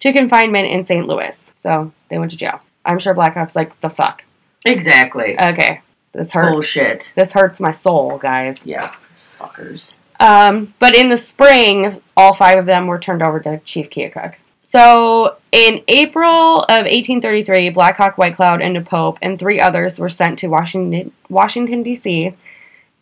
to 0.00 0.12
confinement 0.12 0.66
in 0.66 0.84
St. 0.84 1.06
Louis. 1.06 1.48
So, 1.60 1.92
they 2.08 2.18
went 2.18 2.32
to 2.32 2.36
jail. 2.36 2.60
I'm 2.84 2.98
sure 2.98 3.14
Blackhawk's 3.14 3.56
like, 3.56 3.78
the 3.80 3.90
fuck? 3.90 4.24
Exactly. 4.64 5.36
Okay, 5.40 5.80
this 6.12 6.32
hurts. 6.32 6.50
Bullshit. 6.52 7.12
This 7.16 7.32
hurts 7.32 7.60
my 7.60 7.70
soul, 7.70 8.18
guys. 8.18 8.64
Yeah. 8.64 8.94
Fuckers. 9.38 9.98
Um, 10.20 10.72
but 10.78 10.96
in 10.96 11.08
the 11.08 11.16
spring, 11.16 12.00
all 12.16 12.34
five 12.34 12.58
of 12.58 12.66
them 12.66 12.86
were 12.86 12.98
turned 12.98 13.22
over 13.22 13.40
to 13.40 13.58
Chief 13.60 13.90
Keokuk. 13.90 14.34
So 14.62 15.36
in 15.52 15.82
April 15.88 16.60
of 16.60 16.68
1833, 16.68 17.70
Black 17.70 17.96
Hawk, 17.96 18.16
White 18.16 18.36
Cloud, 18.36 18.62
and 18.62 18.74
Napope 18.74 19.18
and 19.20 19.38
three 19.38 19.60
others 19.60 19.98
were 19.98 20.08
sent 20.08 20.38
to 20.38 20.48
Washington, 20.48 21.12
Washington 21.28 21.82
D.C. 21.82 22.34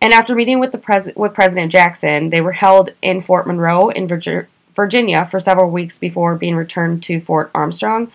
And 0.00 0.12
after 0.12 0.34
meeting 0.34 0.58
with 0.58 0.72
the 0.72 0.78
pres- 0.78 1.14
with 1.14 1.34
President 1.34 1.70
Jackson, 1.70 2.30
they 2.30 2.40
were 2.40 2.52
held 2.52 2.90
in 3.02 3.22
Fort 3.22 3.46
Monroe 3.46 3.90
in 3.90 4.08
Virgi- 4.08 4.46
Virginia 4.74 5.26
for 5.30 5.38
several 5.38 5.70
weeks 5.70 5.98
before 5.98 6.34
being 6.34 6.56
returned 6.56 7.02
to 7.04 7.20
Fort 7.20 7.50
Armstrong 7.54 8.10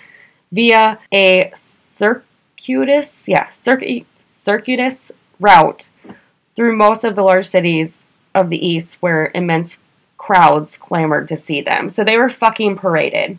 via 0.52 1.00
a 1.14 1.52
circuitous, 1.96 3.28
yeah, 3.28 3.52
circuit, 3.52 4.06
circuitous 4.20 5.12
route 5.40 5.90
through 6.56 6.76
most 6.76 7.04
of 7.04 7.16
the 7.16 7.24
large 7.24 7.48
cities 7.48 8.04
of 8.34 8.50
the 8.50 8.66
East 8.66 8.98
where 9.00 9.32
immense 9.34 9.80
crowds 10.18 10.78
clamored 10.78 11.28
to 11.30 11.38
see 11.38 11.62
them. 11.62 11.90
So 11.90 12.04
they 12.04 12.18
were 12.18 12.30
fucking 12.30 12.78
paraded. 12.78 13.38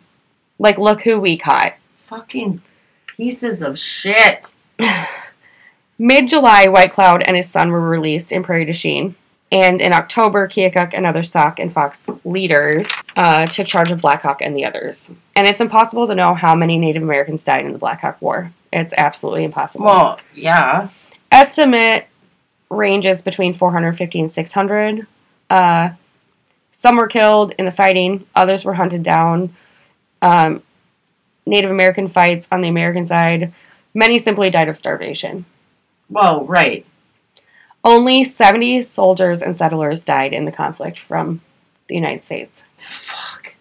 Like, 0.57 0.77
look 0.77 1.01
who 1.01 1.19
we 1.19 1.37
caught. 1.37 1.73
Fucking 2.07 2.61
pieces 3.07 3.61
of 3.61 3.77
shit. 3.77 4.55
Mid 5.99 6.29
July, 6.29 6.67
White 6.67 6.93
Cloud 6.93 7.23
and 7.25 7.35
his 7.35 7.49
son 7.49 7.71
were 7.71 7.89
released 7.89 8.31
in 8.31 8.43
Prairie 8.43 8.65
du 8.65 8.73
Chien. 8.73 9.15
And 9.51 9.81
in 9.81 9.93
October, 9.93 10.47
Keokuk 10.47 10.91
and 10.93 11.05
other 11.07 11.23
Sauk 11.23 11.59
and 11.59 11.73
Fox 11.73 12.07
leaders 12.23 12.87
uh, 13.15 13.47
took 13.47 13.65
charge 13.65 13.91
of 13.91 13.99
Black 13.99 14.21
Hawk 14.21 14.41
and 14.41 14.55
the 14.55 14.63
others. 14.63 15.09
And 15.35 15.47
it's 15.47 15.59
impossible 15.59 16.05
to 16.05 16.13
know 16.13 16.35
how 16.35 16.53
many 16.53 16.77
Native 16.77 17.01
Americans 17.01 17.43
died 17.43 17.65
in 17.65 17.73
the 17.73 17.79
Black 17.79 18.01
Hawk 18.01 18.21
War. 18.21 18.51
It's 18.71 18.93
absolutely 18.95 19.45
impossible. 19.45 19.85
Well, 19.85 20.19
yeah. 20.35 20.89
estimate 21.31 22.07
ranges 22.69 23.23
between 23.23 23.55
450 23.55 24.19
and 24.19 24.31
600. 24.31 25.07
Uh, 25.49 25.89
some 26.71 26.97
were 26.97 27.07
killed 27.07 27.53
in 27.57 27.65
the 27.65 27.71
fighting, 27.71 28.25
others 28.35 28.63
were 28.63 28.75
hunted 28.75 29.03
down. 29.03 29.55
Um, 30.21 30.61
Native 31.45 31.71
American 31.71 32.07
fights 32.07 32.47
on 32.51 32.61
the 32.61 32.69
American 32.69 33.07
side, 33.07 33.51
many 33.95 34.19
simply 34.19 34.51
died 34.51 34.69
of 34.69 34.77
starvation. 34.77 35.45
Well, 36.09 36.45
right. 36.45 36.85
Only 37.83 38.23
70 38.23 38.81
soldiers 38.83 39.41
and 39.41 39.57
settlers 39.57 40.03
died 40.03 40.33
in 40.33 40.45
the 40.45 40.51
conflict 40.51 40.99
from 40.99 41.41
the 41.87 41.95
United 41.95 42.21
States. 42.21 42.63
Fuck. 42.89 43.53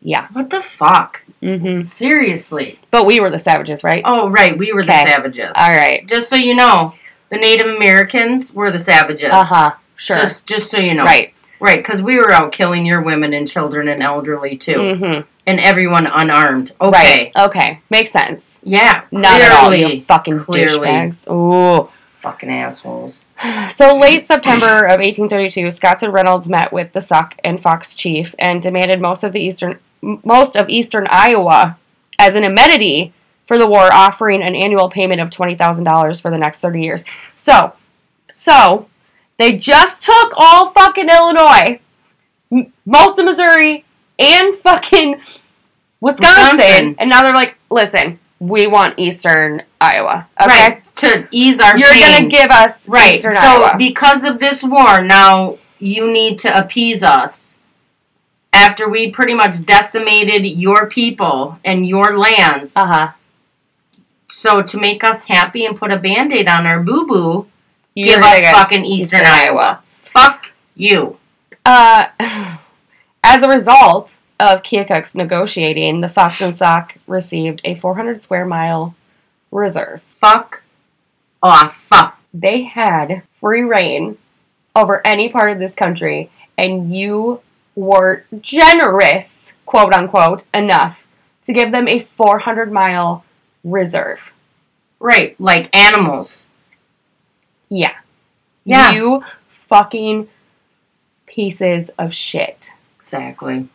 Yeah. 0.00 0.28
What 0.32 0.50
the 0.50 0.60
fuck? 0.60 1.22
Mm-hmm. 1.42 1.82
Seriously. 1.82 2.78
But 2.90 3.06
we 3.06 3.20
were 3.20 3.30
the 3.30 3.38
savages, 3.38 3.84
right? 3.84 4.02
Oh, 4.04 4.28
right. 4.28 4.56
We 4.58 4.72
were 4.72 4.82
the 4.82 4.92
savages. 4.92 5.50
All 5.54 5.70
right. 5.70 6.06
Just 6.06 6.28
so 6.28 6.36
you 6.36 6.54
know, 6.54 6.94
the 7.30 7.38
Native 7.38 7.68
Americans 7.68 8.52
were 8.52 8.70
the 8.70 8.78
savages. 8.78 9.30
Uh 9.30 9.44
huh. 9.44 9.74
Sure. 9.96 10.16
Just, 10.16 10.44
just 10.46 10.70
so 10.70 10.78
you 10.78 10.94
know. 10.94 11.04
right. 11.04 11.32
Right, 11.60 11.78
because 11.78 12.02
we 12.02 12.16
were 12.18 12.30
out 12.30 12.52
killing 12.52 12.84
your 12.84 13.00
women 13.00 13.32
and 13.32 13.48
children 13.48 13.88
and 13.88 14.02
elderly 14.02 14.56
too, 14.58 14.96
hmm 14.96 15.20
and 15.46 15.60
everyone 15.60 16.06
unarmed. 16.06 16.72
Okay. 16.80 17.32
Right. 17.34 17.46
Okay. 17.48 17.80
Makes 17.90 18.10
sense. 18.10 18.60
Yeah. 18.62 19.04
Not 19.10 19.40
at 19.40 19.52
all, 19.52 19.74
you 19.74 20.02
fucking 20.02 20.40
Clearly. 20.40 20.88
douchebags. 20.88 21.30
Ooh. 21.30 21.88
Fucking 22.24 22.50
assholes. 22.50 23.26
So 23.70 23.96
late 23.98 24.26
September 24.26 24.86
of 24.86 24.98
1832, 24.98 25.70
Scotts 25.70 26.02
and 26.02 26.12
Reynolds 26.12 26.48
met 26.48 26.72
with 26.72 26.92
the 26.92 27.00
Sauk 27.00 27.34
and 27.44 27.60
Fox 27.60 27.94
chief 27.94 28.34
and 28.38 28.62
demanded 28.62 29.00
most 29.00 29.22
of 29.24 29.32
the 29.32 29.40
eastern 29.40 29.78
most 30.02 30.56
of 30.56 30.68
eastern 30.68 31.06
Iowa 31.10 31.78
as 32.18 32.34
an 32.34 32.44
amenity 32.44 33.12
for 33.46 33.58
the 33.58 33.66
war, 33.66 33.92
offering 33.92 34.42
an 34.42 34.54
annual 34.54 34.88
payment 34.88 35.20
of 35.20 35.30
twenty 35.30 35.54
thousand 35.54 35.84
dollars 35.84 36.18
for 36.20 36.30
the 36.30 36.38
next 36.38 36.60
30 36.60 36.80
years. 36.82 37.04
So, 37.36 37.74
so 38.32 38.88
they 39.38 39.58
just 39.58 40.02
took 40.02 40.32
all 40.36 40.70
fucking 40.70 41.08
Illinois, 41.08 41.80
m- 42.52 42.72
most 42.86 43.18
of 43.18 43.24
Missouri, 43.26 43.84
and 44.18 44.54
fucking 44.54 45.20
Wisconsin, 46.00 46.56
Wisconsin. 46.56 46.96
and 46.98 47.10
now 47.10 47.22
they're 47.22 47.32
like, 47.34 47.56
listen, 47.70 48.18
we 48.48 48.66
want 48.66 48.94
eastern 48.98 49.62
Iowa. 49.80 50.26
Okay, 50.40 50.48
Right. 50.50 50.94
To 50.96 51.28
ease 51.30 51.58
our 51.60 51.76
you're 51.78 51.88
pain. 51.88 52.00
gonna 52.02 52.28
give 52.28 52.50
us 52.50 52.86
Right. 52.88 53.16
eastern 53.16 53.34
So 53.34 53.40
Iowa. 53.40 53.74
because 53.78 54.24
of 54.24 54.38
this 54.38 54.62
war, 54.62 55.00
now 55.02 55.56
you 55.78 56.10
need 56.12 56.38
to 56.40 56.56
appease 56.56 57.02
us. 57.02 57.56
After 58.52 58.88
we 58.88 59.10
pretty 59.10 59.34
much 59.34 59.64
decimated 59.66 60.44
your 60.46 60.86
people 60.88 61.58
and 61.64 61.86
your 61.86 62.16
lands. 62.16 62.76
uh 62.76 62.86
huh. 62.86 63.08
so 64.28 64.62
to 64.62 64.78
make 64.78 65.04
us 65.04 65.24
happy 65.24 65.64
and 65.66 65.78
put 65.78 65.90
a 65.92 65.96
band-aid 65.98 66.48
on 66.48 66.66
our 66.66 66.80
boo-boo, 66.80 67.46
You're 67.94 68.16
give 68.16 68.22
us 68.24 68.50
fucking 68.52 68.84
Eastern, 68.84 69.20
Eastern 69.20 69.32
Iowa. 69.40 69.80
Fuck 70.02 70.52
you. 70.74 71.18
Uh, 71.64 72.04
as 73.24 73.42
a 73.42 73.48
result 73.48 74.10
of 74.40 74.62
Keokuk's 74.62 75.14
negotiating, 75.14 76.00
the 76.00 76.08
Fox 76.08 76.40
and 76.40 76.56
Sauk 76.56 76.94
received 77.06 77.60
a 77.64 77.74
400 77.76 78.22
square 78.22 78.44
mile 78.44 78.94
reserve. 79.50 80.02
Fuck 80.20 80.62
off. 81.42 81.76
Fuck. 81.88 82.18
They 82.32 82.62
had 82.62 83.22
free 83.40 83.62
reign 83.62 84.18
over 84.74 85.06
any 85.06 85.28
part 85.28 85.52
of 85.52 85.58
this 85.58 85.74
country, 85.74 86.30
and 86.58 86.94
you 86.94 87.40
were 87.76 88.24
generous, 88.40 89.46
quote 89.66 89.92
unquote, 89.92 90.44
enough 90.52 90.98
to 91.44 91.52
give 91.52 91.70
them 91.70 91.86
a 91.86 92.00
400 92.00 92.72
mile 92.72 93.24
reserve. 93.62 94.32
Right. 94.98 95.38
Like 95.40 95.74
animals. 95.76 96.48
Yeah. 97.68 97.94
Yeah. 98.64 98.92
You 98.92 99.24
fucking 99.68 100.28
pieces 101.26 101.90
of 101.98 102.14
shit. 102.14 102.70
Exactly. 102.98 103.68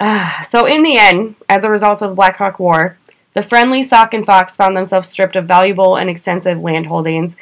Ah, 0.00 0.46
so 0.50 0.66
in 0.66 0.82
the 0.82 0.96
end, 0.98 1.36
as 1.48 1.64
a 1.64 1.70
result 1.70 2.02
of 2.02 2.10
the 2.10 2.16
Black 2.16 2.36
Hawk 2.36 2.58
War, 2.58 2.98
the 3.34 3.42
friendly 3.42 3.82
Sauk 3.82 4.12
and 4.14 4.26
Fox 4.26 4.56
found 4.56 4.76
themselves 4.76 5.08
stripped 5.08 5.36
of 5.36 5.46
valuable 5.46 5.96
and 5.96 6.08
extensive 6.10 6.60
land 6.60 6.86
holdings 6.86 7.34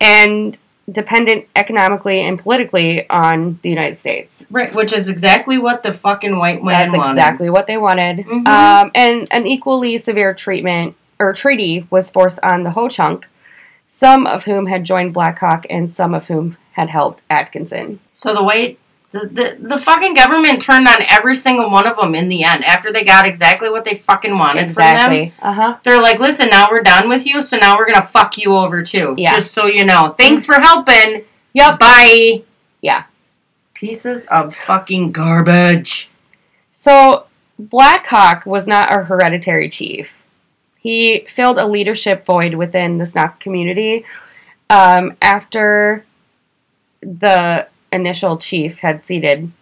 and 0.00 0.58
dependent 0.90 1.46
economically 1.54 2.20
and 2.20 2.38
politically 2.38 3.08
on 3.08 3.58
the 3.62 3.68
United 3.70 3.96
States. 3.96 4.42
Right. 4.50 4.74
Which 4.74 4.92
is 4.92 5.08
exactly 5.08 5.56
what 5.58 5.82
the 5.82 5.94
fucking 5.94 6.38
white 6.38 6.62
man 6.62 6.88
That's 6.88 6.96
wanted. 6.96 7.10
exactly 7.12 7.50
what 7.50 7.66
they 7.66 7.76
wanted. 7.76 8.18
Mhm. 8.26 8.48
Um, 8.48 8.90
and 8.94 9.28
an 9.30 9.46
equally 9.46 9.96
severe 9.98 10.34
treatment 10.34 10.96
or 11.20 11.32
treaty 11.34 11.86
was 11.90 12.10
forced 12.10 12.40
on 12.42 12.64
the 12.64 12.70
Ho 12.72 12.88
Chunk, 12.88 13.26
some 13.88 14.26
of 14.26 14.44
whom 14.44 14.66
had 14.66 14.84
joined 14.84 15.12
Black 15.14 15.38
Hawk 15.38 15.66
and 15.70 15.88
some 15.88 16.14
of 16.14 16.26
whom 16.26 16.56
had 16.72 16.90
helped 16.90 17.22
Atkinson. 17.30 18.00
So 18.14 18.34
the 18.34 18.42
white, 18.42 18.78
the, 19.12 19.26
the 19.26 19.68
the 19.68 19.78
fucking 19.78 20.14
government 20.14 20.62
turned 20.62 20.88
on 20.88 20.96
every 21.08 21.34
single 21.34 21.70
one 21.70 21.86
of 21.86 21.96
them 21.96 22.14
in 22.14 22.28
the 22.28 22.44
end 22.44 22.64
after 22.64 22.92
they 22.92 23.04
got 23.04 23.26
exactly 23.26 23.68
what 23.68 23.84
they 23.84 23.98
fucking 23.98 24.38
wanted 24.38 24.72
from 24.72 24.82
them. 24.82 25.12
Exactly. 25.12 25.34
Uh 25.40 25.52
huh. 25.52 25.78
They're 25.84 26.00
like, 26.00 26.18
listen, 26.18 26.48
now 26.50 26.68
we're 26.70 26.82
done 26.82 27.08
with 27.08 27.26
you, 27.26 27.42
so 27.42 27.58
now 27.58 27.76
we're 27.76 27.86
gonna 27.86 28.06
fuck 28.06 28.38
you 28.38 28.56
over 28.56 28.82
too. 28.82 29.14
Yeah. 29.18 29.36
Just 29.36 29.52
so 29.52 29.66
you 29.66 29.84
know. 29.84 30.14
Thanks 30.18 30.46
for 30.46 30.58
helping. 30.60 31.24
Yep. 31.52 31.78
Bye. 31.78 32.42
Yeah. 32.80 33.04
Pieces 33.74 34.26
of 34.26 34.56
fucking 34.56 35.12
garbage. 35.12 36.08
So, 36.74 37.26
Black 37.58 38.06
Hawk 38.06 38.46
was 38.46 38.66
not 38.66 38.92
a 38.92 39.04
hereditary 39.04 39.68
chief. 39.68 40.10
He 40.78 41.26
filled 41.28 41.58
a 41.58 41.66
leadership 41.66 42.24
void 42.24 42.54
within 42.54 42.98
the 42.98 43.04
Snok 43.04 43.38
community 43.40 44.04
um, 44.70 45.16
after 45.20 46.04
the 47.02 47.68
initial 47.92 48.38
chief 48.38 48.78
had 48.78 49.04
ceded 49.04 49.52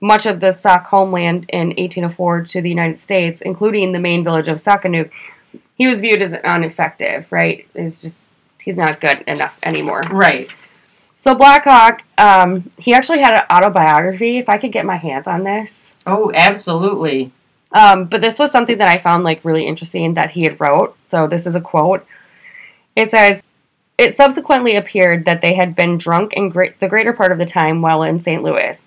much 0.00 0.26
of 0.26 0.40
the 0.40 0.52
Sauk 0.52 0.86
homeland 0.86 1.46
in 1.50 1.68
1804 1.68 2.44
to 2.46 2.62
the 2.62 2.68
United 2.68 2.98
States, 2.98 3.40
including 3.42 3.92
the 3.92 3.98
main 3.98 4.24
village 4.24 4.48
of 4.48 4.62
Saukenuk. 4.62 5.10
He 5.74 5.86
was 5.86 6.00
viewed 6.00 6.22
as 6.22 6.32
ineffective, 6.32 7.30
right? 7.30 7.66
It's 7.74 8.00
just, 8.00 8.26
he's 8.60 8.76
not 8.76 9.00
good 9.00 9.22
enough 9.26 9.58
anymore. 9.62 10.02
Right. 10.10 10.50
So, 11.16 11.34
Black 11.34 11.64
Hawk, 11.64 12.02
um, 12.16 12.70
he 12.78 12.94
actually 12.94 13.18
had 13.18 13.32
an 13.32 13.44
autobiography. 13.52 14.38
If 14.38 14.48
I 14.48 14.56
could 14.56 14.72
get 14.72 14.86
my 14.86 14.96
hands 14.96 15.26
on 15.26 15.44
this. 15.44 15.92
Oh, 16.06 16.32
absolutely. 16.34 17.30
Um, 17.72 18.06
but 18.06 18.22
this 18.22 18.38
was 18.38 18.50
something 18.50 18.78
that 18.78 18.88
I 18.88 18.98
found 18.98 19.22
like 19.22 19.44
really 19.44 19.66
interesting 19.66 20.14
that 20.14 20.30
he 20.30 20.44
had 20.44 20.58
wrote. 20.58 20.96
So 21.08 21.26
this 21.26 21.46
is 21.46 21.54
a 21.54 21.60
quote. 21.60 22.06
It 22.96 23.10
says, 23.10 23.42
"It 24.00 24.14
subsequently 24.14 24.76
appeared 24.76 25.26
that 25.26 25.42
they 25.42 25.52
had 25.52 25.76
been 25.76 25.98
drunk 25.98 26.32
in 26.32 26.48
great, 26.48 26.80
the 26.80 26.88
greater 26.88 27.12
part 27.12 27.32
of 27.32 27.38
the 27.38 27.44
time 27.44 27.82
while 27.82 28.02
in 28.02 28.18
St. 28.18 28.42
Louis. 28.42 28.82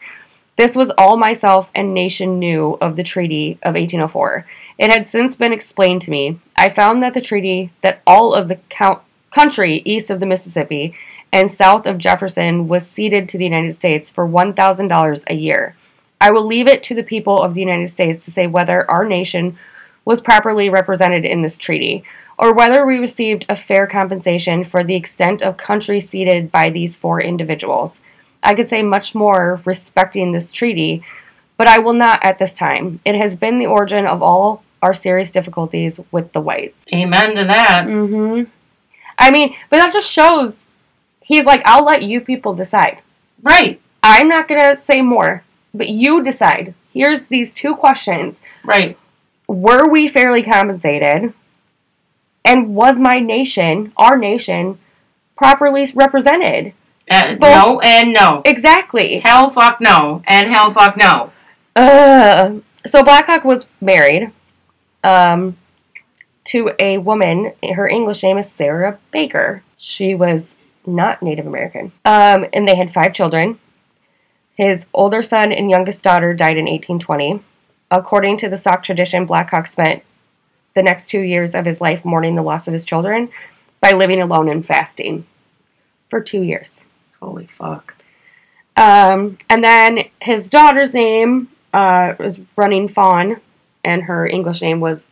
This 0.58 0.76
was 0.76 0.92
all 0.98 1.18
myself 1.18 1.70
and 1.76 1.94
nation 1.94 2.40
knew 2.40 2.80
of 2.82 2.96
the 2.96 3.04
treaty 3.04 3.60
of 3.62 3.76
1804. 3.76 4.48
It 4.80 4.92
had 4.92 5.08
since 5.08 5.36
been 5.36 5.54
explained 5.54 6.02
to 6.02 6.10
me. 6.10 6.40
I 6.56 6.70
found 6.70 7.04
that 7.04 7.14
the 7.14 7.22
treaty 7.22 7.70
that 7.82 8.02
all 8.08 8.34
of 8.34 8.48
the 8.48 8.58
count, 8.70 9.02
country 9.30 9.84
east 9.86 10.10
of 10.10 10.20
the 10.20 10.26
Mississippi 10.26 10.96
and 11.32 11.52
south 11.52 11.86
of 11.86 12.00
Jefferson 12.00 12.68
was 12.68 12.88
ceded 12.88 13.30
to 13.30 13.38
the 13.38 13.46
United 13.46 13.76
States 13.76 14.10
for 14.10 14.28
$1,000 14.28 15.24
a 15.28 15.36
year." 15.36 15.76
I 16.20 16.32
will 16.32 16.48
leave 16.48 16.68
it 16.68 16.82
to 16.86 16.96
the 16.96 17.04
people 17.04 17.40
of 17.40 17.54
the 17.54 17.62
United 17.62 17.92
States 17.92 18.26
to 18.26 18.32
say 18.32 18.48
whether 18.48 18.90
our 18.90 19.06
nation 19.06 19.60
was 20.06 20.22
properly 20.22 20.72
represented 20.72 21.24
in 21.24 21.44
this 21.44 21.60
treaty, 21.60 22.04
or 22.38 22.54
whether 22.54 22.86
we 22.86 22.98
received 22.98 23.46
a 23.50 23.56
fair 23.56 23.88
compensation 23.88 24.64
for 24.64 24.84
the 24.84 24.96
extent 24.96 25.42
of 25.42 25.58
country 25.58 26.00
ceded 26.00 26.52
by 26.52 26.70
these 26.70 26.98
four 26.98 27.22
individuals. 27.22 28.00
I 28.42 28.54
could 28.54 28.68
say 28.68 28.82
much 28.82 29.16
more 29.16 29.62
respecting 29.66 30.32
this 30.32 30.52
treaty, 30.52 31.04
but 31.58 31.68
I 31.68 31.80
will 31.80 31.94
not 31.94 32.24
at 32.24 32.40
this 32.40 32.54
time. 32.54 33.00
It 33.06 33.16
has 33.16 33.36
been 33.36 33.60
the 33.60 33.68
origin 33.68 34.06
of 34.06 34.22
all 34.22 34.64
our 34.82 34.94
serious 34.94 35.32
difficulties 35.32 36.00
with 36.12 36.34
the 36.34 36.42
whites. 36.42 36.86
Amen 36.94 37.36
to 37.36 37.46
that. 37.46 37.86
Mm-hmm. 37.86 38.50
I 39.18 39.32
mean, 39.32 39.56
but 39.70 39.78
that 39.78 39.94
just 39.94 40.12
shows 40.12 40.66
he's 41.22 41.46
like, 41.46 41.62
I'll 41.66 41.86
let 41.86 42.04
you 42.04 42.20
people 42.20 42.54
decide. 42.54 43.00
Right. 43.42 43.80
I'm 44.02 44.28
not 44.28 44.50
going 44.50 44.60
to 44.60 44.76
say 44.76 45.02
more, 45.02 45.44
but 45.74 45.88
you 45.88 46.22
decide. 46.24 46.74
Here's 46.94 47.24
these 47.24 47.54
two 47.54 47.76
questions. 47.76 48.40
Right. 48.66 48.98
Were 49.48 49.88
we 49.88 50.08
fairly 50.08 50.44
compensated? 50.44 51.34
And 52.46 52.76
was 52.76 53.00
my 53.00 53.20
nation, 53.20 53.94
our 53.98 54.18
nation, 54.18 54.80
properly 55.38 55.90
represented? 55.96 56.74
Uh, 57.10 57.36
no 57.40 57.80
and 57.82 58.14
no. 58.14 58.42
Exactly. 58.46 59.20
Hell 59.20 59.50
fuck 59.50 59.80
no. 59.82 60.22
And 60.26 60.52
hell 60.52 60.74
fuck 60.74 60.98
no. 60.98 61.32
Uh, 61.76 62.56
so 62.86 63.04
Blackhawk 63.04 63.44
was 63.44 63.66
married 63.82 64.32
um, 65.04 65.58
to 66.46 66.72
a 66.80 66.98
woman. 66.98 67.54
Her 67.76 67.88
English 67.88 68.24
name 68.24 68.38
is 68.38 68.52
Sarah 68.52 69.00
Baker. 69.12 69.64
She 69.78 70.16
was 70.16 70.56
not 70.86 71.22
Native 71.22 71.48
American. 71.48 71.92
Um, 72.06 72.46
and 72.54 72.68
they 72.68 72.76
had 72.76 72.94
five 72.94 73.14
children. 73.14 73.60
His 74.56 74.86
older 74.94 75.22
son 75.22 75.52
and 75.52 75.70
youngest 75.70 76.04
daughter 76.04 76.34
died 76.34 76.58
in 76.58 76.66
1820. 76.66 77.42
According 77.90 78.38
to 78.38 78.50
the 78.50 78.58
Sauk 78.58 78.84
tradition, 78.84 79.26
Blackhawk 79.26 79.68
spent 79.68 80.04
the 80.76 80.84
next 80.84 81.08
two 81.08 81.20
years 81.20 81.56
of 81.56 81.66
his 81.66 81.82
life 81.82 82.04
mourning 82.04 82.36
the 82.36 82.42
loss 82.42 82.68
of 82.68 82.74
his 82.74 82.86
children 82.86 83.30
by 83.82 83.92
living 83.92 84.22
alone 84.22 84.50
and 84.50 84.66
fasting 84.66 85.26
for 86.10 86.22
two 86.22 86.42
years. 86.42 86.84
Holy 87.20 87.48
fuck. 87.48 87.96
Um, 88.76 89.38
and 89.50 89.64
then 89.64 90.00
his 90.22 90.48
daughter's 90.48 90.94
name 90.94 91.50
uh, 91.74 92.16
was 92.20 92.40
Running 92.56 92.88
Fawn, 92.88 93.40
and 93.84 94.04
her 94.04 94.26
English 94.26 94.62
name 94.62 94.80
was 94.80 95.06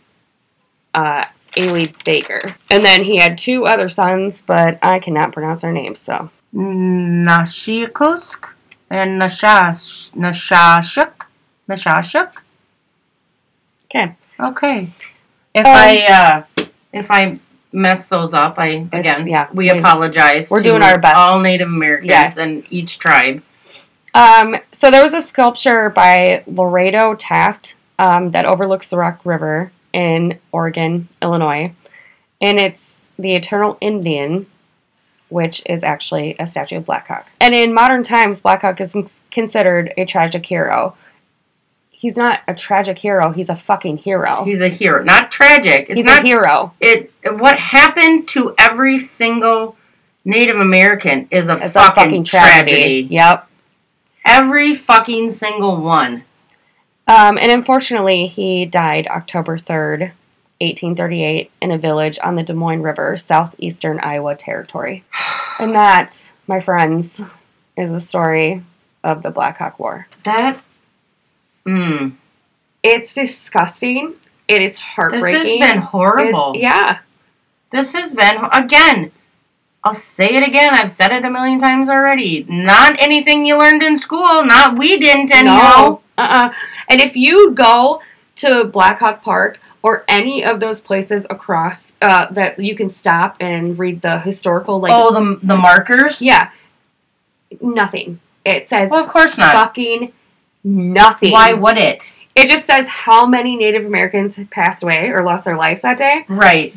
uh, 0.94 1.26
Ailey 1.58 1.94
Baker. 2.04 2.56
And 2.70 2.84
then 2.86 3.04
he 3.04 3.18
had 3.18 3.38
two 3.38 3.66
other 3.66 3.90
sons, 3.90 4.44
but 4.46 4.80
I 4.82 5.00
cannot 5.00 5.34
pronounce 5.34 5.62
their 5.62 5.72
names, 5.72 6.00
so. 6.00 6.30
Nashikusk 6.54 8.50
and 8.90 9.22
Nashash 9.22 10.12
Nashashuk. 10.12 11.26
Nashashuk? 11.70 12.32
Okay. 13.86 14.16
Okay. 14.40 14.88
If 15.54 15.66
Um, 15.66 15.74
I 15.76 16.06
uh 16.58 16.64
if 16.94 17.10
I 17.10 17.40
mess 17.74 18.06
those 18.06 18.34
up, 18.34 18.56
I 18.58 18.88
again 18.92 19.28
yeah, 19.28 19.48
we 19.54 19.72
we- 19.72 19.80
apologize. 19.80 20.50
we're 20.52 20.60
to 20.60 20.70
doing 20.70 20.84
our 20.84 20.98
best. 21.00 21.16
All 21.16 21.40
Native 21.40 21.68
Americans 21.68 22.10
Yes. 22.10 22.38
and 22.38 22.64
each 22.70 23.00
tribe. 23.00 23.44
Um, 24.14 24.58
so 24.74 24.92
there 24.92 25.04
was 25.04 25.14
a 25.14 25.22
sculpture 25.22 25.90
by 25.90 26.44
Lorado 26.46 27.16
Taft 27.16 27.76
um, 27.98 28.32
that 28.32 28.46
overlooks 28.46 28.90
the 28.90 28.98
Rock 28.98 29.22
River 29.24 29.72
in 29.94 30.38
Oregon, 30.52 31.08
Illinois, 31.22 31.72
and 32.42 32.60
it's 32.60 33.10
the 33.18 33.36
Eternal 33.36 33.78
Indian 33.82 34.48
which 35.30 35.62
is 35.66 35.82
actually 35.82 36.36
a 36.40 36.46
statue 36.46 36.76
of 36.76 36.86
Black 36.86 37.08
Hawk. 37.08 37.26
And 37.40 37.56
in 37.56 37.74
modern 37.74 38.04
times, 38.04 38.42
Black 38.42 38.64
Hawk 38.64 38.82
is 38.82 38.94
considered 39.32 39.94
a 39.96 40.04
tragic 40.04 40.46
hero. 40.46 40.98
He's 42.02 42.18
not 42.18 42.40
a 42.48 42.56
tragic 42.56 42.98
hero. 42.98 43.32
He's 43.32 43.50
a 43.50 43.56
fucking 43.56 43.98
hero. 43.98 44.44
He's 44.44 44.60
a 44.60 44.70
hero, 44.70 45.04
not 45.04 45.30
tragic. 45.30 45.86
It's 45.88 45.98
He's 45.98 46.06
not 46.06 46.24
a 46.24 46.28
hero. 46.28 46.74
it. 46.82 47.14
What 47.24 47.60
happened 47.60 48.28
to 48.30 48.56
every 48.58 48.98
single 48.98 49.78
Native 50.26 50.56
American 50.56 51.28
is 51.30 51.46
a, 51.46 51.58
fucking, 51.58 51.68
a 51.68 51.70
fucking 51.70 52.24
tragedy. 52.24 52.72
tragedy. 52.72 53.08
Yep. 53.12 53.48
Every 54.26 54.76
fucking 54.76 55.30
single 55.30 55.80
one. 55.80 56.24
Um, 57.08 57.38
and 57.38 57.52
unfortunately, 57.52 58.26
he 58.26 58.66
died 58.66 59.06
October 59.06 59.60
3rd, 59.60 60.00
1838, 60.60 61.52
in 61.62 61.70
a 61.70 61.78
village 61.78 62.18
on 62.24 62.36
the 62.36 62.42
Des 62.42 62.54
Moines 62.54 62.82
River, 62.82 63.16
southeastern 63.16 64.00
Iowa 64.00 64.36
Territory. 64.36 65.04
And 65.60 65.76
that, 65.76 66.20
my 66.48 66.60
friends, 66.60 67.22
is 67.78 67.92
the 67.92 68.02
story 68.02 68.64
of 69.04 69.22
the 69.22 69.30
Black 69.30 69.58
Hawk 69.60 69.78
War. 69.78 70.08
That. 70.24 70.60
Mm. 71.66 72.14
It's 72.84 73.14
disgusting. 73.14 74.16
It 74.48 74.62
is 74.62 74.76
heartbreaking. 74.76 75.42
This 75.42 75.48
has 75.62 75.72
been 75.72 75.82
horrible. 75.82 76.54
It's- 76.56 76.62
yeah. 76.64 77.00
This 77.72 77.94
has 77.94 78.14
been 78.16 78.38
again. 78.52 79.12
I'll 79.84 79.94
say 79.94 80.36
it 80.36 80.44
again. 80.48 80.74
I've 80.74 80.92
said 80.92 81.12
it 81.12 81.26
a 81.26 81.30
million 81.30 81.60
times 81.60 81.90
already. 81.90 82.46
Not 82.50 82.96
anything 83.00 83.46
you 83.46 83.58
learned 83.58 83.82
in 83.82 83.98
school. 83.98 84.44
Not 84.44 84.78
we 84.78 84.98
didn't 85.00 85.34
anyhow. 85.34 85.56
No. 85.86 86.02
Uh-uh. 86.18 86.54
And 86.90 87.02
if 87.02 87.16
you 87.16 87.52
go 87.52 88.02
to 88.36 88.66
Black 88.66 89.00
Hawk 89.00 89.24
Park 89.24 89.60
or 89.82 90.04
any 90.08 90.44
of 90.44 90.60
those 90.60 90.82
places 90.82 91.26
across 91.32 91.94
uh, 92.02 92.32
that 92.32 92.60
you 92.60 92.76
can 92.76 92.90
stop 92.90 93.38
and 93.40 93.80
read 93.80 94.02
the 94.04 94.20
historical, 94.20 94.80
like, 94.80 94.92
oh, 94.94 95.14
the 95.14 95.40
the 95.48 95.56
markers. 95.58 96.22
yeah, 96.22 96.52
nothing. 97.62 98.20
It 98.46 98.68
says 98.68 98.90
Well, 98.92 99.04
of 99.04 99.10
course 99.10 99.38
not. 99.38 99.54
fucking 99.54 100.12
nothing. 100.64 101.32
Why 101.32 101.54
would 101.54 101.78
it? 101.78 102.16
It 102.36 102.48
just 102.48 102.66
says 102.66 102.88
how 102.88 103.26
many 103.26 103.56
Native 103.58 103.86
Americans 103.86 104.40
passed 104.52 104.84
away 104.84 105.10
or 105.10 105.24
lost 105.24 105.46
their 105.46 105.58
lives 105.58 105.82
that 105.82 105.98
day. 105.98 106.26
Right. 106.30 106.76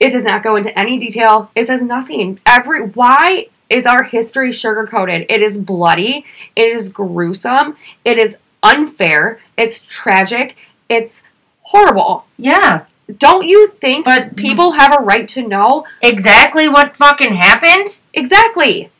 It 0.00 0.10
does 0.10 0.24
not 0.24 0.42
go 0.42 0.56
into 0.56 0.76
any 0.78 0.98
detail. 0.98 1.50
It 1.54 1.66
says 1.66 1.82
nothing. 1.82 2.40
Every 2.46 2.82
why 2.82 3.48
is 3.68 3.84
our 3.86 4.02
history 4.02 4.52
sugar 4.52 4.86
coated? 4.86 5.26
It 5.28 5.42
is 5.42 5.58
bloody. 5.58 6.24
It 6.54 6.68
is 6.68 6.88
gruesome. 6.88 7.76
It 8.04 8.18
is 8.18 8.36
unfair. 8.62 9.40
It's 9.56 9.82
tragic. 9.82 10.56
It's 10.88 11.20
horrible. 11.62 12.26
Yeah. 12.36 12.84
Don't 13.18 13.46
you 13.46 13.68
think 13.68 14.04
But- 14.04 14.36
people 14.36 14.72
have 14.72 14.92
a 14.98 15.02
right 15.02 15.28
to 15.28 15.46
know 15.46 15.84
Exactly 16.02 16.68
what 16.68 16.96
fucking 16.96 17.34
happened. 17.34 17.98
exactly? 18.14 18.90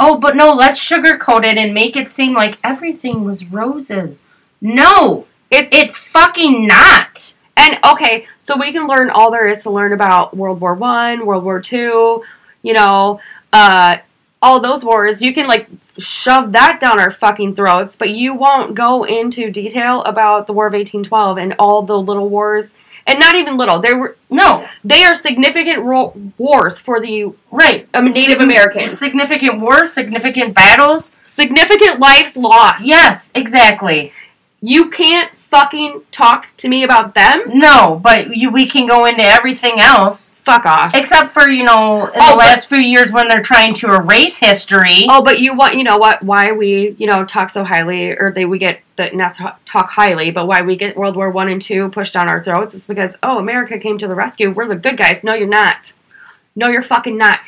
Oh, 0.00 0.18
but 0.18 0.34
no. 0.34 0.52
Let's 0.52 0.82
sugarcoat 0.82 1.44
it 1.44 1.58
and 1.58 1.72
make 1.74 1.94
it 1.94 2.08
seem 2.08 2.32
like 2.34 2.58
everything 2.64 3.22
was 3.24 3.44
roses. 3.44 4.20
No, 4.60 5.26
It's 5.50 5.72
it's 5.74 5.96
fucking 5.98 6.66
not. 6.66 7.34
And 7.56 7.78
okay, 7.84 8.26
so 8.40 8.56
we 8.56 8.72
can 8.72 8.86
learn 8.86 9.10
all 9.10 9.30
there 9.30 9.48
is 9.48 9.62
to 9.64 9.70
learn 9.70 9.92
about 9.92 10.36
World 10.36 10.60
War 10.60 10.74
One, 10.74 11.26
World 11.26 11.44
War 11.44 11.60
Two, 11.60 12.24
you 12.62 12.72
know, 12.72 13.20
uh, 13.52 13.96
all 14.40 14.60
those 14.60 14.84
wars. 14.84 15.20
You 15.20 15.34
can 15.34 15.46
like 15.46 15.68
shove 15.98 16.52
that 16.52 16.78
down 16.80 17.00
our 17.00 17.10
fucking 17.10 17.56
throats, 17.56 17.96
but 17.96 18.10
you 18.10 18.34
won't 18.34 18.74
go 18.74 19.04
into 19.04 19.50
detail 19.50 20.02
about 20.04 20.46
the 20.46 20.52
War 20.52 20.68
of 20.68 20.74
eighteen 20.74 21.02
twelve 21.02 21.36
and 21.36 21.54
all 21.58 21.82
the 21.82 21.98
little 21.98 22.28
wars, 22.28 22.72
and 23.06 23.18
not 23.18 23.34
even 23.34 23.56
little. 23.56 23.80
They 23.80 23.92
were 23.94 24.16
No. 24.30 24.66
they 24.84 25.04
are 25.04 25.14
significant 25.14 25.80
ro- 25.82 26.12
wars 26.38 26.80
for 26.80 27.00
the 27.00 27.32
Right. 27.50 27.86
um, 27.94 28.06
Native 28.06 28.38
Sign- 28.40 28.50
Americans. 28.50 28.98
Significant 28.98 29.60
wars, 29.60 29.92
significant 29.92 30.54
battles. 30.54 31.12
significant 31.26 32.00
lives 32.00 32.36
lost. 32.36 32.84
Yes, 32.84 33.30
exactly. 33.34 34.12
You 34.60 34.90
can't 34.90 35.30
fucking 35.50 36.02
talk 36.12 36.46
to 36.58 36.68
me 36.68 36.84
about 36.84 37.14
them. 37.14 37.42
No, 37.48 38.00
but 38.02 38.36
you, 38.36 38.50
we 38.52 38.66
can 38.66 38.86
go 38.86 39.04
into 39.04 39.22
everything 39.22 39.80
else. 39.80 40.32
Fuck 40.44 40.64
off. 40.64 40.94
Except 40.94 41.32
for, 41.32 41.48
you 41.48 41.64
know, 41.64 42.06
in 42.06 42.10
Oh, 42.14 42.30
the 42.30 42.36
but- 42.36 42.38
last 42.38 42.68
few 42.68 42.78
years 42.78 43.12
when 43.12 43.28
they're 43.28 43.42
trying 43.42 43.74
to 43.74 43.92
erase 43.94 44.36
history. 44.38 45.06
Oh, 45.08 45.22
but 45.22 45.40
you 45.40 45.54
want 45.54 45.74
you 45.76 45.84
know 45.84 45.96
what? 45.96 46.22
Why 46.22 46.52
we 46.52 46.94
you 46.98 47.06
know 47.06 47.24
talk 47.24 47.50
so 47.50 47.64
highly, 47.64 48.10
or 48.10 48.32
they 48.34 48.44
we 48.44 48.58
get 48.58 48.80
the 48.96 49.10
not 49.12 49.36
talk 49.64 49.90
highly, 49.90 50.30
but 50.30 50.46
why 50.46 50.62
we 50.62 50.76
get 50.76 50.96
World 50.96 51.16
War 51.16 51.30
One 51.30 51.48
and 51.48 51.60
Two 51.60 51.88
pushed 51.90 52.14
down 52.14 52.28
our 52.28 52.42
throats 52.42 52.74
is 52.74 52.86
because 52.86 53.16
oh 53.22 53.38
America 53.38 53.78
came 53.78 53.98
to 53.98 54.08
the 54.08 54.14
rescue. 54.14 54.50
We're 54.50 54.68
the 54.68 54.76
good 54.76 54.96
guys. 54.96 55.22
No, 55.24 55.34
you're 55.34 55.48
not. 55.48 55.92
No, 56.56 56.68
you're 56.68 56.82
fucking 56.82 57.16
not. 57.16 57.40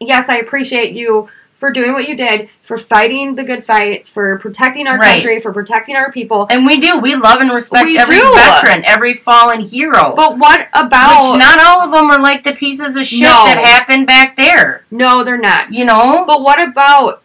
Yes, 0.00 0.28
I 0.28 0.36
appreciate 0.38 0.94
you 0.94 1.28
for 1.58 1.70
doing 1.72 1.92
what 1.94 2.06
you 2.08 2.14
did, 2.14 2.50
for 2.66 2.76
fighting 2.76 3.34
the 3.34 3.42
good 3.42 3.64
fight, 3.64 4.06
for 4.08 4.38
protecting 4.38 4.86
our 4.86 4.98
Right. 4.98 5.14
country, 5.14 5.40
for 5.40 5.52
protecting 5.52 5.96
our 5.96 6.12
people. 6.12 6.46
And 6.50 6.66
we 6.66 6.78
do. 6.78 6.98
We 6.98 7.14
love 7.14 7.40
and 7.40 7.50
respect 7.50 7.86
We 7.86 7.98
every 7.98 8.18
do. 8.18 8.34
veteran, 8.34 8.84
every 8.84 9.14
fallen 9.14 9.60
hero. 9.60 10.12
But 10.14 10.36
what 10.38 10.68
about? 10.74 11.32
Which 11.32 11.38
not 11.40 11.58
all 11.60 11.80
of 11.80 11.92
them 11.92 12.10
are 12.10 12.20
like 12.20 12.42
the 12.42 12.52
pieces 12.52 12.94
of 12.96 13.06
shit 13.06 13.20
No. 13.22 13.44
that 13.46 13.58
happened 13.64 14.06
back 14.06 14.36
there. 14.36 14.84
no, 14.90 15.24
they're 15.24 15.38
not. 15.38 15.72
You 15.72 15.84
know? 15.86 16.24
But 16.26 16.42
what 16.42 16.62
about 16.62 17.22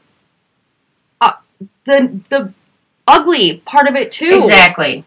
uh, 1.19 1.33
the 1.85 2.19
the 2.29 2.53
ugly 3.07 3.61
part 3.65 3.87
of 3.87 3.95
it 3.95 4.11
too? 4.13 4.29
Exactly. 4.31 5.03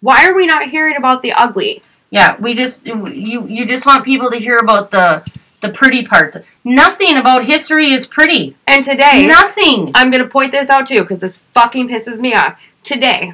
Why 0.00 0.26
are 0.26 0.34
we 0.34 0.46
not 0.46 0.68
hearing 0.68 0.96
about 0.96 1.22
the 1.22 1.32
ugly? 1.32 1.82
Yeah, 2.10 2.36
we 2.40 2.54
just 2.54 2.84
you 2.84 3.46
you 3.48 3.66
just 3.66 3.86
want 3.86 4.04
people 4.04 4.30
to 4.32 4.36
hear 4.38 4.56
about 4.58 4.90
the 4.90 5.24
the 5.64 5.72
pretty 5.72 6.04
parts. 6.06 6.36
Nothing 6.62 7.16
about 7.16 7.44
history 7.46 7.90
is 7.92 8.06
pretty. 8.06 8.56
And 8.68 8.84
today, 8.84 9.26
Nothing. 9.26 9.90
I'm 9.94 10.10
going 10.10 10.22
to 10.22 10.28
point 10.28 10.52
this 10.52 10.68
out 10.68 10.86
too 10.86 11.00
because 11.00 11.20
this 11.20 11.38
fucking 11.54 11.88
pisses 11.88 12.20
me 12.20 12.34
off. 12.34 12.60
Today, 12.82 13.32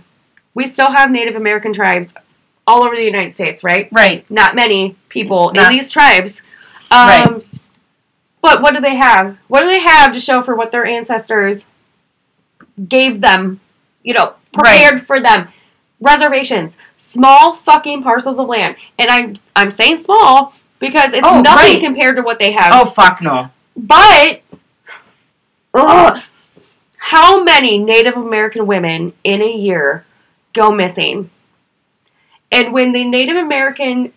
we 0.54 0.64
still 0.64 0.90
have 0.92 1.10
Native 1.10 1.34
American 1.36 1.72
tribes 1.72 2.14
all 2.66 2.84
over 2.84 2.94
the 2.94 3.02
United 3.04 3.34
States, 3.34 3.64
right? 3.64 3.88
Right. 3.90 4.28
Not 4.30 4.54
many 4.54 4.96
people 5.08 5.52
Not- 5.52 5.70
in 5.72 5.78
these 5.78 5.90
tribes. 5.90 6.42
Um, 6.90 7.08
Right. 7.08 7.44
But 8.42 8.62
what 8.62 8.74
do 8.74 8.80
they 8.80 8.96
have? 8.96 9.36
What 9.48 9.60
do 9.60 9.66
they 9.66 9.80
have 9.80 10.14
to 10.14 10.20
show 10.20 10.40
for 10.40 10.54
what 10.56 10.72
their 10.72 10.86
ancestors 10.86 11.66
gave 12.88 13.20
them? 13.20 13.60
You 14.02 14.14
know, 14.14 14.34
prepared 14.54 15.06
for 15.06 15.20
them. 15.20 15.48
Reservations, 16.00 16.78
small 16.96 17.54
fucking 17.56 18.02
parcels 18.02 18.38
of 18.38 18.46
land, 18.48 18.76
and 18.98 19.10
I'm 19.10 19.34
I'm 19.54 19.70
saying 19.70 19.98
small 19.98 20.54
because 20.80 21.12
it's 21.12 21.24
Oh, 21.24 21.40
nothing 21.40 21.74
right. 21.74 21.80
compared 21.82 22.16
to 22.16 22.22
what 22.22 22.40
they 22.40 22.50
have. 22.52 22.72
Oh 22.74 22.90
fuck 22.90 23.22
no. 23.22 23.50
But 23.76 24.40
ugh, 25.72 26.20
how 26.96 27.42
many 27.44 27.78
Native 27.78 28.16
American 28.16 28.66
women 28.66 29.12
in 29.22 29.40
a 29.40 29.50
year 29.52 30.04
go 30.52 30.72
missing? 30.72 31.30
And 32.50 32.72
when 32.72 32.90
the 32.92 33.04
Native 33.04 33.36
American 33.36 34.12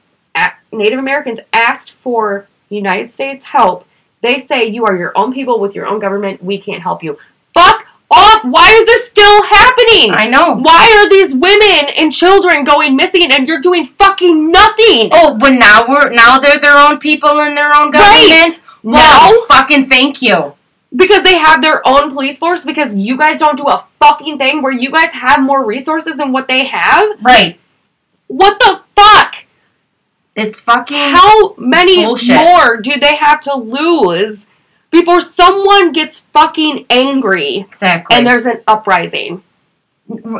Native 0.71 0.97
Americans 0.97 1.39
asked 1.53 1.91
for 2.01 2.47
United 2.69 3.11
States 3.11 3.43
help, 3.45 3.85
they 4.21 4.39
say 4.39 4.65
you 4.65 4.85
are 4.85 4.95
your 4.97 5.11
own 5.15 5.31
people 5.31 5.59
with 5.59 5.75
your 5.75 5.85
own 5.85 5.99
government. 5.99 6.43
We 6.43 6.57
can't 6.59 6.81
help 6.81 7.03
you. 7.03 7.19
Off! 8.13 8.43
Why 8.45 8.69
is 8.79 8.85
this 8.85 9.07
still 9.09 9.43
happening? 9.43 10.11
I 10.13 10.27
know. 10.29 10.55
Why 10.55 11.01
are 11.03 11.09
these 11.09 11.33
women 11.33 11.89
and 11.97 12.11
children 12.13 12.63
going 12.63 12.95
missing 12.95 13.31
and 13.31 13.47
you're 13.47 13.61
doing 13.61 13.87
fucking 13.97 14.51
nothing? 14.51 15.09
Oh, 15.11 15.37
but 15.39 15.53
now 15.53 15.85
we're 15.87 16.09
now 16.11 16.39
they're 16.39 16.59
their 16.59 16.77
own 16.77 16.99
people 16.99 17.39
in 17.39 17.55
their 17.55 17.73
own 17.73 17.91
Right. 17.91 18.29
government. 18.29 18.61
Well- 18.83 19.31
No, 19.31 19.45
fucking 19.47 19.89
thank 19.89 20.21
you. 20.21 20.53
because 20.95 21.23
they 21.23 21.37
have 21.37 21.61
their 21.63 21.81
own 21.87 22.11
police 22.11 22.37
force 22.37 22.63
because 22.63 22.93
you 22.93 23.17
guys 23.17 23.39
don't 23.39 23.57
do 23.57 23.63
a 23.67 23.83
fucking 23.99 24.37
thing 24.37 24.61
where 24.61 24.71
you 24.71 24.91
guys 24.91 25.09
have 25.11 25.41
more 25.41 25.65
resources 25.65 26.17
than 26.17 26.31
what 26.31 26.47
they 26.47 26.65
have 26.65 27.03
Right. 27.21 27.59
what 28.27 28.59
the 28.59 28.79
fuck 28.95 29.35
It's 30.35 30.59
fucking 30.59 31.15
how 31.15 31.55
many 31.57 32.03
Bullshit. 32.03 32.35
more 32.35 32.77
do 32.77 32.93
they 32.99 33.15
have 33.15 33.41
to 33.41 33.55
lose 33.55 34.45
before 34.93 35.19
someone 35.19 35.91
gets 35.91 36.21
fucking 36.31 36.85
angry 36.89 37.57
exactly. 37.57 38.15
and 38.15 38.25
there's 38.25 38.45
an 38.45 38.61
uprising 38.65 39.43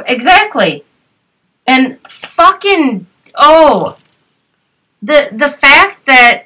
Exactly. 0.06 0.84
And 1.66 2.00
fucking 2.08 3.08
oh 3.36 3.98
the 5.02 5.30
the 5.32 5.52
fact 5.52 6.06
that 6.06 6.46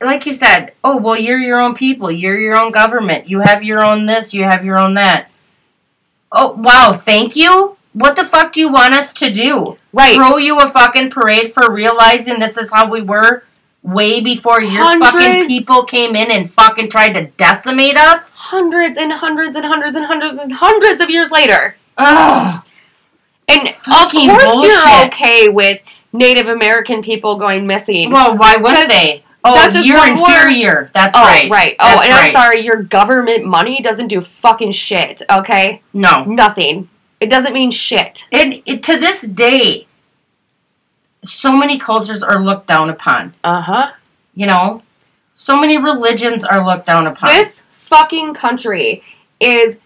like 0.00 0.26
you 0.26 0.32
said, 0.32 0.72
oh 0.82 0.96
well 0.96 1.18
you're 1.18 1.38
your 1.38 1.60
own 1.60 1.74
people, 1.74 2.10
you're 2.10 2.38
your 2.38 2.60
own 2.60 2.72
government, 2.72 3.28
you 3.28 3.40
have 3.40 3.62
your 3.62 3.82
own 3.82 4.06
this, 4.06 4.32
you 4.32 4.44
have 4.44 4.64
your 4.64 4.78
own 4.78 4.94
that. 4.94 5.30
Oh 6.30 6.52
wow, 6.52 6.96
thank 6.96 7.36
you? 7.36 7.76
What 7.92 8.16
the 8.16 8.24
fuck 8.24 8.54
do 8.54 8.60
you 8.60 8.72
want 8.72 8.94
us 8.94 9.12
to 9.14 9.30
do? 9.30 9.76
right 9.92 10.14
Throw 10.14 10.38
you 10.38 10.58
a 10.58 10.70
fucking 10.70 11.10
parade 11.10 11.52
for 11.52 11.74
realizing 11.74 12.38
this 12.38 12.56
is 12.56 12.70
how 12.70 12.88
we 12.88 13.02
were 13.02 13.44
way 13.82 14.20
before 14.20 14.62
your 14.62 14.98
fucking 14.98 15.46
people 15.48 15.84
came 15.84 16.14
in 16.14 16.30
and 16.30 16.52
fucking 16.52 16.88
tried 16.88 17.12
to 17.14 17.26
decimate 17.36 17.96
us? 17.96 18.36
hundreds 18.36 18.96
and 18.96 19.12
hundreds 19.12 19.56
and 19.56 19.64
hundreds 19.64 19.96
and 19.96 20.04
hundreds 20.06 20.38
and 20.38 20.52
hundreds 20.52 21.00
of 21.00 21.10
years 21.10 21.30
later 21.30 21.76
Ugh. 21.98 22.62
and 23.48 23.68
Fucking 23.84 24.30
of 24.30 24.38
course 24.38 24.64
you're 24.64 25.06
okay 25.06 25.48
with 25.48 25.80
native 26.12 26.48
american 26.48 27.02
people 27.02 27.38
going 27.38 27.66
missing 27.66 28.10
Well, 28.10 28.36
why 28.36 28.56
would 28.56 28.88
they? 28.88 29.24
Oh, 29.44 29.54
That's 29.54 29.74
just 29.74 29.88
you're 29.88 30.06
inferior. 30.06 30.90
That's 30.94 31.16
oh, 31.16 31.22
right. 31.22 31.50
right. 31.50 31.76
Oh, 31.80 31.96
That's 31.96 32.04
and 32.04 32.14
I'm 32.14 32.32
sorry, 32.32 32.60
your 32.60 32.82
government 32.82 33.44
money 33.44 33.80
doesn't 33.80 34.08
do 34.08 34.20
fucking 34.20 34.70
shit, 34.72 35.22
okay? 35.28 35.82
No. 35.92 36.24
Nothing. 36.24 36.88
It 37.20 37.28
doesn't 37.28 37.52
mean 37.52 37.70
shit. 37.70 38.26
And 38.30 38.62
to 38.84 38.98
this 38.98 39.22
day, 39.22 39.88
so 41.24 41.52
many 41.56 41.78
cultures 41.78 42.22
are 42.22 42.40
looked 42.42 42.66
down 42.66 42.90
upon. 42.90 43.34
Uh 43.44 43.60
huh. 43.62 43.92
You 44.34 44.46
know, 44.46 44.82
so 45.34 45.58
many 45.58 45.78
religions 45.78 46.44
are 46.44 46.64
looked 46.64 46.86
down 46.86 47.06
upon. 47.06 47.30
This 47.30 47.62
fucking 47.74 48.34
country 48.34 49.02
is 49.40 49.76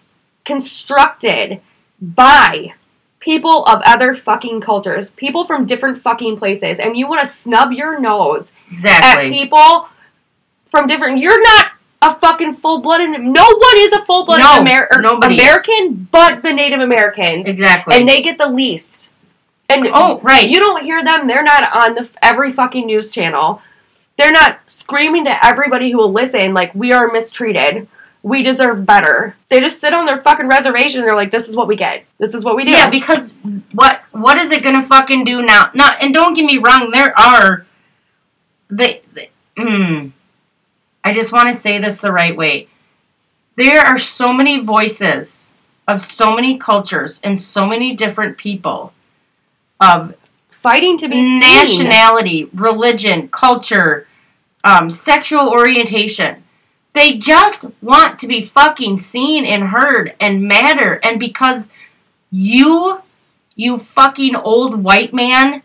constructed 0.45 1.59
by 2.01 2.73
people 3.19 3.65
of 3.65 3.81
other 3.85 4.13
fucking 4.15 4.61
cultures, 4.61 5.09
people 5.11 5.45
from 5.45 5.65
different 5.65 6.01
fucking 6.01 6.37
places, 6.37 6.79
and 6.79 6.95
you 6.97 7.07
want 7.07 7.19
to 7.21 7.25
snub 7.27 7.71
your 7.71 7.99
nose 7.99 8.51
exactly. 8.71 9.27
at 9.27 9.31
people 9.33 9.87
from 10.71 10.87
different. 10.87 11.19
You're 11.19 11.41
not 11.41 11.71
a 12.01 12.15
fucking 12.19 12.55
full 12.55 12.79
blooded. 12.81 13.09
No 13.21 13.43
one 13.43 13.77
is 13.77 13.91
a 13.91 14.05
full 14.05 14.25
blooded 14.25 14.43
No, 14.43 14.61
Amer- 14.61 14.87
or 14.91 15.01
nobody 15.01 15.35
is. 15.35 15.41
American, 15.41 16.07
but 16.11 16.41
the 16.43 16.53
Native 16.53 16.79
Americans, 16.79 17.47
Exactly. 17.47 17.97
and 17.97 18.07
they 18.07 18.21
get 18.21 18.37
the 18.37 18.47
least. 18.47 18.96
And 19.69 19.87
oh, 19.93 20.19
right. 20.21 20.47
you 20.47 20.59
don't 20.59 20.83
hear 20.83 21.03
them. 21.03 21.27
They're 21.27 21.43
not 21.43 21.77
on 21.77 21.95
the 21.95 22.09
every 22.21 22.51
fucking 22.51 22.85
news 22.85 23.11
channel. 23.11 23.61
They're 24.17 24.31
not 24.31 24.59
screaming 24.67 25.25
to 25.25 25.45
everybody 25.45 25.91
who 25.91 25.97
will 25.97 26.11
listen 26.11 26.53
like 26.53 26.73
we 26.73 26.91
are 26.91 27.11
mistreated. 27.11 27.87
We 28.23 28.43
deserve 28.43 28.85
better. 28.85 29.35
They 29.49 29.59
just 29.59 29.79
sit 29.79 29.93
on 29.93 30.05
their 30.05 30.19
fucking 30.21 30.47
reservation 30.47 31.01
and 31.01 31.09
they're 31.09 31.15
like, 31.15 31.31
"This 31.31 31.47
is 31.47 31.55
what 31.55 31.67
we 31.67 31.75
get. 31.75 32.03
This 32.17 32.33
is 32.33 32.43
what 32.43 32.55
we 32.55 32.65
do." 32.65 32.71
Yeah, 32.71 32.89
because 32.89 33.33
what 33.73 34.01
what 34.11 34.37
is 34.37 34.51
it 34.51 34.63
gonna 34.63 34.83
fucking 34.83 35.23
do 35.25 35.41
now? 35.41 35.69
Not 35.73 36.01
and 36.01 36.13
don't 36.13 36.33
get 36.33 36.45
me 36.45 36.57
wrong, 36.57 36.91
there 36.91 37.17
are 37.17 37.67
they, 38.69 39.01
they 39.13 39.29
mm, 39.57 40.11
I 41.03 41.13
just 41.13 41.31
want 41.31 41.47
to 41.53 41.53
say 41.53 41.77
this 41.79 41.99
the 41.99 42.11
right 42.11 42.35
way. 42.35 42.67
There 43.55 43.79
are 43.79 43.97
so 43.97 44.33
many 44.33 44.59
voices 44.59 45.53
of 45.87 46.01
so 46.01 46.35
many 46.35 46.57
cultures 46.57 47.21
and 47.23 47.39
so 47.39 47.65
many 47.65 47.95
different 47.95 48.37
people 48.37 48.93
of 49.79 50.15
fighting 50.49 50.97
to 50.97 51.07
be 51.07 51.21
seen. 51.21 51.39
nationality, 51.39 52.49
religion, 52.53 53.27
culture, 53.29 54.07
um, 54.63 54.89
sexual 54.89 55.49
orientation. 55.49 56.43
They 56.93 57.17
just 57.17 57.65
want 57.81 58.17
to 58.19 58.27
be 58.27 58.45
fucking 58.45 58.99
seen 58.99 59.45
and 59.45 59.65
heard 59.65 60.15
and 60.19 60.43
matter. 60.43 60.95
And 61.03 61.19
because 61.19 61.71
you, 62.31 63.01
you 63.55 63.77
fucking 63.79 64.35
old 64.35 64.83
white 64.83 65.13
man, 65.13 65.61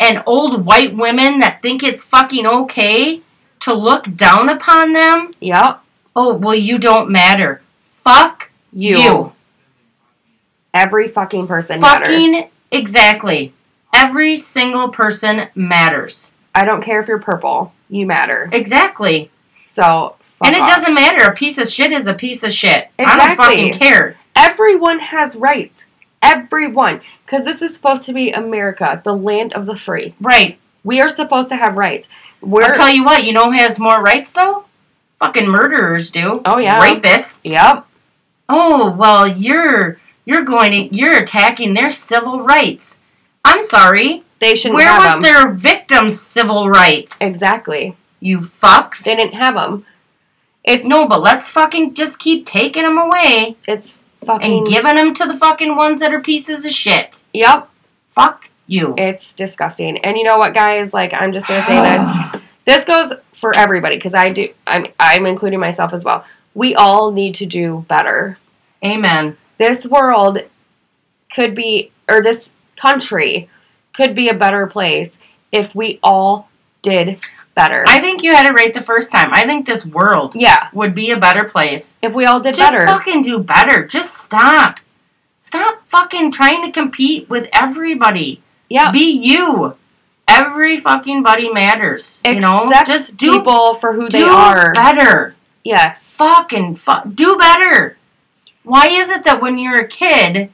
and 0.00 0.22
old 0.26 0.64
white 0.64 0.94
women 0.94 1.40
that 1.40 1.60
think 1.60 1.82
it's 1.82 2.04
fucking 2.04 2.46
okay 2.46 3.22
to 3.60 3.74
look 3.74 4.14
down 4.14 4.48
upon 4.48 4.92
them, 4.92 5.32
Yep. 5.40 5.80
oh, 6.14 6.34
well, 6.34 6.54
you 6.54 6.78
don't 6.78 7.10
matter. 7.10 7.60
Fuck 8.04 8.50
You. 8.72 8.98
you. 8.98 9.32
Every 10.72 11.08
fucking 11.08 11.48
person 11.48 11.80
matters. 11.80 12.22
Exactly. 12.70 13.52
Every 13.94 14.36
single 14.36 14.90
person 14.90 15.48
matters. 15.54 16.32
I 16.54 16.64
don't 16.64 16.82
care 16.82 17.00
if 17.00 17.08
you're 17.08 17.18
purple. 17.18 17.72
You 17.88 18.06
matter. 18.06 18.48
Exactly. 18.52 19.30
So. 19.66 20.16
fuck 20.38 20.48
and 20.48 20.56
it 20.56 20.62
off. 20.62 20.76
doesn't 20.76 20.94
matter. 20.94 21.26
A 21.26 21.34
piece 21.34 21.58
of 21.58 21.68
shit 21.68 21.92
is 21.92 22.06
a 22.06 22.14
piece 22.14 22.42
of 22.42 22.52
shit. 22.52 22.90
I 22.98 23.16
don't 23.16 23.36
fucking 23.36 23.74
care. 23.74 24.16
Everyone 24.36 24.98
has 24.98 25.34
rights. 25.34 25.84
Everyone. 26.22 27.00
Because 27.24 27.44
this 27.44 27.62
is 27.62 27.74
supposed 27.74 28.04
to 28.04 28.12
be 28.12 28.30
America, 28.30 29.00
the 29.04 29.14
land 29.14 29.52
of 29.52 29.66
the 29.66 29.76
free. 29.76 30.14
Right. 30.20 30.58
We 30.84 31.00
are 31.00 31.08
supposed 31.08 31.48
to 31.48 31.56
have 31.56 31.76
rights. 31.76 32.08
We're. 32.40 32.64
I'll 32.64 32.74
tell 32.74 32.90
you 32.92 33.04
what, 33.04 33.24
you 33.24 33.32
know 33.32 33.44
who 33.44 33.52
has 33.52 33.78
more 33.78 34.00
rights 34.02 34.32
though? 34.32 34.64
Fucking 35.20 35.48
murderers 35.48 36.10
do. 36.10 36.40
Oh, 36.44 36.58
yeah. 36.58 36.78
Rapists. 36.78 37.38
Yep. 37.42 37.86
Oh, 38.48 38.92
well, 38.92 39.26
you're 39.26 40.00
you're 40.28 40.44
going 40.44 40.70
to 40.72 40.94
you're 40.94 41.16
attacking 41.16 41.72
their 41.72 41.90
civil 41.90 42.42
rights. 42.42 42.98
I'm 43.44 43.62
sorry. 43.62 44.24
They 44.40 44.54
shouldn't 44.54 44.76
Where 44.76 44.96
was 44.98 45.14
them. 45.14 45.22
their 45.22 45.48
victims' 45.52 46.20
civil 46.20 46.68
rights? 46.68 47.18
Exactly. 47.20 47.96
You 48.20 48.40
fucks. 48.40 49.02
They 49.02 49.16
didn't 49.16 49.34
have 49.34 49.54
them. 49.54 49.86
It's 50.64 50.86
No, 50.86 51.08
but 51.08 51.22
let's 51.22 51.48
fucking 51.48 51.94
just 51.94 52.18
keep 52.18 52.44
taking 52.44 52.82
them 52.82 52.98
away 52.98 53.56
It's 53.66 53.96
fucking. 54.24 54.58
and 54.58 54.66
giving 54.66 54.96
them 54.96 55.14
to 55.14 55.24
the 55.24 55.34
fucking 55.36 55.74
ones 55.76 56.00
that 56.00 56.12
are 56.12 56.20
pieces 56.20 56.64
of 56.66 56.72
shit. 56.72 57.22
Yep. 57.32 57.68
Fuck 58.14 58.50
you. 58.66 58.94
It's 58.98 59.32
disgusting. 59.32 59.96
And 60.04 60.18
you 60.18 60.24
know 60.24 60.36
what, 60.36 60.52
guys? 60.52 60.92
Like, 60.92 61.14
I'm 61.14 61.32
just 61.32 61.48
gonna 61.48 61.62
say 61.62 61.80
this. 61.82 62.42
This 62.66 62.84
goes 62.84 63.14
for 63.32 63.56
everybody 63.56 63.96
because 63.96 64.12
I 64.12 64.28
do. 64.28 64.50
I'm. 64.66 64.88
I'm 65.00 65.24
including 65.24 65.58
myself 65.58 65.94
as 65.94 66.04
well. 66.04 66.26
We 66.54 66.74
all 66.74 67.12
need 67.12 67.34
to 67.36 67.46
do 67.46 67.86
better. 67.88 68.36
Amen. 68.84 69.38
This 69.58 69.86
world 69.86 70.38
could 71.32 71.54
be, 71.54 71.92
or 72.08 72.22
this 72.22 72.52
country 72.76 73.50
could 73.92 74.14
be 74.14 74.28
a 74.28 74.34
better 74.34 74.66
place 74.66 75.18
if 75.52 75.74
we 75.74 75.98
all 76.02 76.48
did 76.82 77.18
better. 77.54 77.84
I 77.88 78.00
think 78.00 78.22
you 78.22 78.34
had 78.34 78.46
it 78.46 78.52
right 78.52 78.72
the 78.72 78.82
first 78.82 79.10
time. 79.10 79.30
I 79.32 79.44
think 79.44 79.66
this 79.66 79.84
world 79.84 80.34
yeah. 80.36 80.68
would 80.72 80.94
be 80.94 81.10
a 81.10 81.18
better 81.18 81.44
place. 81.44 81.98
If 82.00 82.14
we 82.14 82.24
all 82.24 82.40
did 82.40 82.54
Just 82.54 82.72
better. 82.72 82.86
Just 82.86 82.98
fucking 82.98 83.22
do 83.22 83.40
better. 83.40 83.86
Just 83.86 84.14
stop. 84.16 84.78
Stop 85.40 85.82
fucking 85.88 86.32
trying 86.32 86.64
to 86.64 86.72
compete 86.72 87.28
with 87.28 87.48
everybody. 87.52 88.42
yeah. 88.68 88.90
Be 88.92 89.10
you. 89.10 89.74
Every 90.28 90.78
fucking 90.78 91.22
buddy 91.22 91.50
matters. 91.50 92.20
You 92.24 92.38
know? 92.38 92.70
Just 92.86 93.16
do, 93.16 93.38
people 93.38 93.74
for 93.74 93.94
who 93.94 94.08
they 94.08 94.22
are. 94.22 94.72
better. 94.74 95.34
Yes. 95.64 96.12
Fucking 96.14 96.76
fu- 96.76 97.10
do 97.14 97.38
better. 97.38 97.96
Why 98.68 98.88
is 98.88 99.08
it 99.08 99.24
that 99.24 99.40
when 99.40 99.56
you're 99.56 99.80
a 99.80 99.88
kid, 99.88 100.50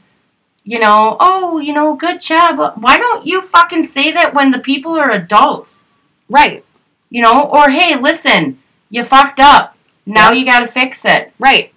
you 0.62 0.79
know, 0.79 1.16
oh, 1.18 1.59
you 1.59 1.72
know, 1.72 1.96
good 1.96 2.20
job. 2.20 2.81
Why 2.81 2.96
don't 2.96 3.27
you 3.27 3.42
fucking 3.42 3.87
say 3.87 4.12
that 4.12 4.33
when 4.33 4.53
the 4.53 4.61
people 4.61 4.92
are 4.92 5.11
adults? 5.11 5.83
Right. 6.29 6.64
You 7.11 7.22
know, 7.22 7.42
or 7.42 7.70
hey, 7.70 7.96
listen, 7.96 8.61
you 8.88 9.03
fucked 9.03 9.40
up. 9.40 9.77
Now 10.07 10.31
you 10.31 10.44
got 10.44 10.61
to 10.61 10.68
fix 10.68 11.05
it. 11.05 11.33
Right. 11.40 11.72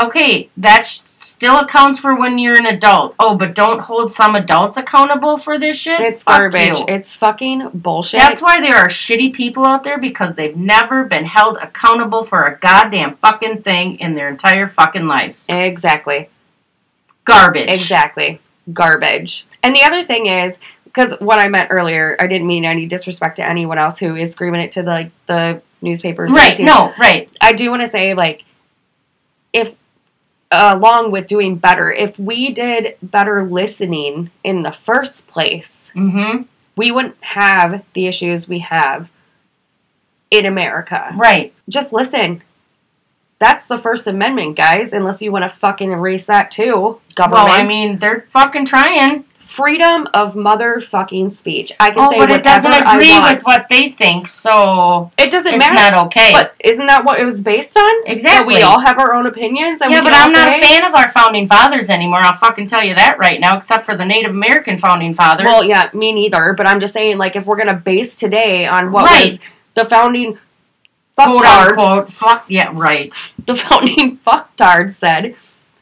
Okay, 0.00 0.50
that 0.56 0.86
sh- 0.86 1.00
still 1.44 1.58
accounts 1.58 1.98
for 1.98 2.18
when 2.18 2.38
you're 2.38 2.56
an 2.56 2.64
adult. 2.64 3.14
Oh, 3.18 3.36
but 3.36 3.54
don't 3.54 3.80
hold 3.80 4.10
some 4.10 4.34
adults 4.34 4.78
accountable 4.78 5.36
for 5.36 5.58
this 5.58 5.76
shit. 5.76 6.00
It's 6.00 6.22
Fuck 6.22 6.38
garbage. 6.38 6.78
you. 6.78 6.84
It's 6.88 7.12
fucking 7.12 7.68
bullshit. 7.74 8.20
That's 8.20 8.40
why 8.40 8.62
there 8.62 8.76
are 8.76 8.88
shitty 8.88 9.34
people 9.34 9.66
out 9.66 9.84
there 9.84 9.98
because 9.98 10.34
they've 10.36 10.56
never 10.56 11.04
been 11.04 11.26
held 11.26 11.58
accountable 11.58 12.24
for 12.24 12.44
a 12.44 12.58
goddamn 12.58 13.16
fucking 13.16 13.60
thing 13.62 13.96
in 13.96 14.14
their 14.14 14.30
entire 14.30 14.70
fucking 14.70 15.06
lives. 15.06 15.44
exactly. 15.50 16.30
Garbage. 17.26 17.68
Exactly. 17.68 18.40
Garbage. 18.72 19.46
And 19.62 19.76
the 19.76 19.82
other 19.82 20.02
thing 20.02 20.26
is, 20.26 20.56
because 20.84 21.12
what 21.20 21.38
I 21.38 21.48
meant 21.48 21.68
earlier, 21.70 22.16
I 22.20 22.26
didn't 22.26 22.46
mean 22.46 22.64
any 22.64 22.86
disrespect 22.86 23.36
to 23.36 23.46
anyone 23.46 23.76
else 23.76 23.98
who 23.98 24.16
is 24.16 24.30
screaming 24.32 24.62
it 24.62 24.72
to 24.72 24.82
the 24.82 24.90
like 24.90 25.10
the 25.26 25.60
newspapers. 25.82 26.32
Right. 26.32 26.58
No. 26.58 26.94
Right. 26.98 27.28
I 27.42 27.52
do 27.52 27.68
want 27.68 27.82
to 27.82 27.88
say 27.88 28.14
like, 28.14 28.44
if 29.52 29.74
along 30.50 31.10
with 31.10 31.26
doing 31.26 31.56
better, 31.56 31.92
if 31.92 32.18
we 32.18 32.52
did 32.52 32.96
better 33.02 33.44
listening 33.44 34.30
in 34.42 34.60
the 34.62 34.72
first 34.72 35.26
place, 35.26 35.90
Mm-hmm. 35.94 36.42
we 36.76 36.90
wouldn't 36.90 37.16
have 37.20 37.84
the 37.94 38.06
issues 38.06 38.48
we 38.48 38.58
have 38.60 39.08
in 40.30 40.44
America. 40.46 41.12
Right. 41.14 41.52
Just 41.68 41.92
listen. 41.92 42.42
That's 43.38 43.66
the 43.66 43.76
First 43.78 44.06
Amendment, 44.06 44.56
guys. 44.56 44.92
Unless 44.92 45.20
you 45.20 45.30
want 45.32 45.42
to 45.44 45.48
fucking 45.58 45.92
erase 45.92 46.26
that 46.26 46.50
too, 46.50 47.00
government. 47.14 47.44
Well, 47.48 47.60
I 47.60 47.64
mean, 47.66 47.98
they're 47.98 48.26
fucking 48.30 48.64
trying. 48.66 49.24
Freedom 49.54 50.08
of 50.14 50.34
motherfucking 50.34 51.32
speech. 51.32 51.72
I 51.78 51.90
can 51.90 51.98
Oh, 52.00 52.10
say 52.10 52.18
but 52.18 52.30
it 52.30 52.42
doesn't 52.42 52.72
agree 52.72 53.18
with 53.20 53.42
what 53.44 53.68
they 53.68 53.90
think, 53.90 54.26
so 54.26 55.12
It 55.16 55.30
doesn't 55.30 55.54
it's 55.54 55.58
matter. 55.64 55.94
not 55.96 56.06
okay. 56.06 56.32
But 56.32 56.54
isn't 56.64 56.86
that 56.86 57.04
what 57.04 57.20
it 57.20 57.24
was 57.24 57.40
based 57.40 57.76
on? 57.76 58.04
That 58.04 58.12
exactly. 58.12 58.56
we 58.56 58.62
all 58.62 58.80
have 58.80 58.98
our 58.98 59.14
own 59.14 59.26
opinions. 59.26 59.80
And 59.80 59.92
yeah, 59.92 60.00
we 60.00 60.06
but 60.06 60.14
I'm 60.14 60.32
not 60.32 60.52
say, 60.52 60.58
a 60.60 60.62
fan 60.64 60.84
of 60.84 60.94
our 60.94 61.10
founding 61.12 61.46
fathers 61.48 61.88
anymore. 61.88 62.18
I'll 62.20 62.36
fucking 62.36 62.66
tell 62.66 62.82
you 62.84 62.94
that 62.96 63.18
right 63.18 63.38
now, 63.40 63.56
except 63.56 63.86
for 63.86 63.96
the 63.96 64.04
Native 64.04 64.32
American 64.32 64.78
founding 64.78 65.14
fathers. 65.14 65.44
Well, 65.46 65.62
yeah, 65.64 65.88
me 65.94 66.12
neither. 66.12 66.52
But 66.54 66.66
I'm 66.66 66.80
just 66.80 66.92
saying, 66.92 67.18
like, 67.18 67.36
if 67.36 67.46
we're 67.46 67.56
gonna 67.56 67.74
base 67.76 68.16
today 68.16 68.66
on 68.66 68.90
what 68.90 69.04
Right. 69.04 69.30
was 69.32 69.38
the 69.74 69.84
founding 69.84 70.38
quote 71.16 71.44
unquote. 71.44 72.12
Fuck 72.12 72.46
yeah, 72.48 72.70
right. 72.74 73.14
the 73.46 73.54
founding 73.64 74.18
fucktards 74.26 74.92
said. 74.92 75.36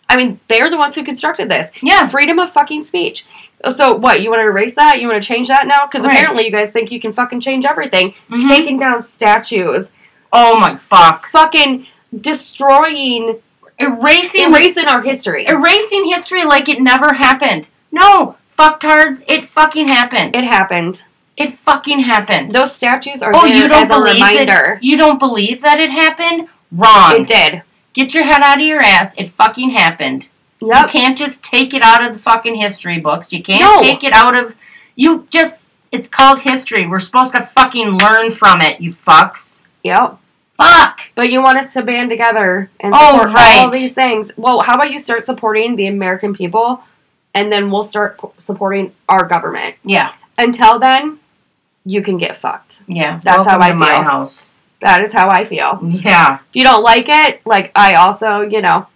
I 0.08 0.16
mean, 0.16 0.40
they're 0.48 0.68
the 0.68 0.76
ones 0.76 0.94
who 0.94 1.04
constructed 1.04 1.48
this. 1.50 1.68
Yeah, 1.82 2.06
Freedom 2.06 2.38
of 2.38 2.52
fucking 2.52 2.82
speech. 2.85 3.24
So 3.70 3.94
what? 3.94 4.22
You 4.22 4.31
want 4.31 4.40
to 4.42 4.46
erase 4.46 4.75
that? 4.75 5.01
You 5.01 5.09
want 5.09 5.22
to 5.22 5.27
change 5.27 5.48
that 5.48 5.66
now? 5.66 5.87
Because 5.87 6.05
Right. 6.05 6.12
apparently 6.14 6.44
you 6.44 6.51
guys 6.51 6.72
think 6.72 6.90
you 6.90 7.01
can 7.01 7.12
fucking 7.12 7.40
change 7.40 7.64
everything. 7.64 8.14
Mhm. 8.31 8.48
Taking 8.48 8.79
down 8.79 9.03
statues, 9.03 9.90
Oh 10.33 10.59
my 10.59 10.77
fuck. 10.77 11.27
fucking 11.29 11.87
destroying, 12.20 13.37
Erasing 13.79 14.51
erasing 14.53 14.87
our 14.87 15.01
history. 15.03 15.46
erasing 15.48 16.07
history 16.07 16.44
like 16.44 16.68
it 16.68 16.81
never 16.81 17.14
happened. 17.14 17.70
No, 17.90 18.37
fucktards, 18.59 19.22
it 19.27 19.48
fucking 19.48 19.88
happened. 19.88 20.35
It 20.37 20.44
happened. 20.44 21.03
It 21.37 21.59
fucking 21.59 22.01
happened. 22.01 22.53
Those 22.53 22.75
statues 22.75 23.22
are 23.22 23.33
oh, 23.35 23.46
you 23.46 23.66
don't 23.68 23.85
as 23.85 23.90
a 23.90 23.94
believe 23.94 24.14
reminder. 24.14 24.46
that? 24.75 24.83
You 24.83 24.96
don't 24.96 25.18
believe 25.18 25.62
that 25.62 25.81
it 25.81 25.90
happened? 25.90 26.48
Wrong. 26.70 27.20
It 27.22 27.27
did. 27.27 27.62
Get 27.94 28.14
your 28.14 28.25
head 28.25 28.42
out 28.42 28.57
of 28.59 28.62
your 28.66 28.83
ass. 28.83 29.14
It 29.16 29.33
fucking 29.33 29.70
happened. 29.70 30.29
You 30.66 30.87
can't 30.88 31.16
just 31.18 31.42
take 31.42 31.75
it 31.75 31.83
out 31.83 32.05
of 32.05 32.12
the 32.14 32.18
fucking 32.18 32.55
history 32.55 32.98
books. 33.01 33.33
You 33.33 33.42
can't 33.42 33.61
No. 33.61 33.83
take 33.83 34.05
it 34.05 34.12
out 34.12 34.37
of. 34.37 34.55
You 34.96 35.27
just. 35.31 35.57
It's 35.90 36.09
called 36.09 36.40
history. 36.40 36.87
We're 36.87 37.01
supposed 37.01 37.35
to 37.35 37.44
fucking 37.44 37.98
learn 37.98 38.33
from 38.33 38.62
it, 38.62 38.81
you 38.81 38.94
fucks. 38.94 39.62
Yep. 39.85 40.16
Fuck. 40.57 41.01
But 41.14 41.31
you 41.31 41.42
want 41.42 41.59
us 41.59 41.75
to 41.75 41.83
band 41.83 42.09
together 42.09 42.70
and 42.81 42.94
Oh, 42.96 43.12
support 43.18 43.29
all 43.29 43.35
right. 43.35 43.72
these 43.72 43.92
things. 43.92 44.33
Well, 44.38 44.61
how 44.61 44.75
about 44.75 44.90
you 44.90 44.98
start 44.98 45.25
supporting 45.27 45.77
the 45.77 45.88
American 45.88 46.33
people, 46.35 46.83
and 47.35 47.53
then 47.53 47.70
we'll 47.70 47.83
start 47.83 48.18
supporting 48.38 48.92
our 49.09 49.27
government. 49.27 49.75
Yeah. 49.85 50.12
Until 50.38 50.79
then, 50.79 51.18
you 51.85 52.01
can 52.03 52.16
get 52.16 52.38
fucked. 52.38 52.81
Yeah. 52.87 53.20
That's 53.22 53.38
Welcome 53.46 53.61
how 53.61 53.66
I 53.66 53.70
to 53.72 53.75
my 53.77 53.87
feel. 53.87 54.03
house. 54.03 54.51
That 54.81 55.03
is 55.03 55.12
how 55.12 55.29
I 55.29 55.44
feel. 55.44 55.79
Yeah. 55.83 56.37
If 56.37 56.40
you 56.55 56.64
don't 56.64 56.83
like 56.83 57.07
it, 57.09 57.42
like 57.44 57.70
I 57.77 57.96
also, 57.96 58.40
you 58.40 58.62
know, 58.62 58.87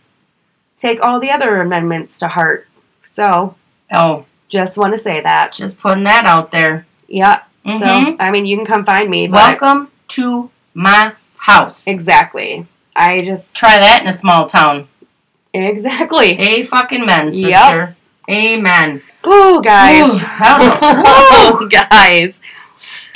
take 0.77 1.01
all 1.01 1.21
the 1.21 1.31
other 1.31 1.61
amendments 1.61 2.19
to 2.19 2.29
heart. 2.29 2.69
So 3.15 3.55
Oh, 3.93 4.25
just 4.49 4.77
want 4.77 4.93
to 4.93 4.99
say 4.99 5.21
that. 5.21 5.53
just 5.53 5.79
putting 5.81 6.05
that 6.05 6.25
out 6.27 6.51
there. 6.51 6.87
Yeah. 7.09 7.43
Mhm. 7.65 7.79
So 7.81 8.17
I 8.21 8.31
mean, 8.31 8.47
you 8.47 8.57
can 8.57 8.67
come 8.67 8.85
find 8.85 9.09
me. 9.11 9.29
Welcome 9.29 9.91
to 10.09 10.51
my 10.75 11.13
house. 11.39 11.87
exactly. 11.87 12.67
I 12.95 13.23
just 13.25 13.55
Try 13.55 13.79
that 13.79 14.03
in 14.03 14.09
a 14.09 14.13
small 14.13 14.47
town. 14.47 14.89
exactly. 15.55 16.39
A 16.39 16.63
fucking 16.65 17.05
men, 17.07 17.31
Yep. 17.33 17.63
sister. 17.63 17.97
Amen. 18.29 19.03
Oh, 19.25 19.61
guys. 19.61 20.01
Ooh, 20.07 20.19
that 20.19 20.59
was 20.59 20.69
a- 20.71 21.03
oh, 21.07 21.69
guys. 21.71 22.41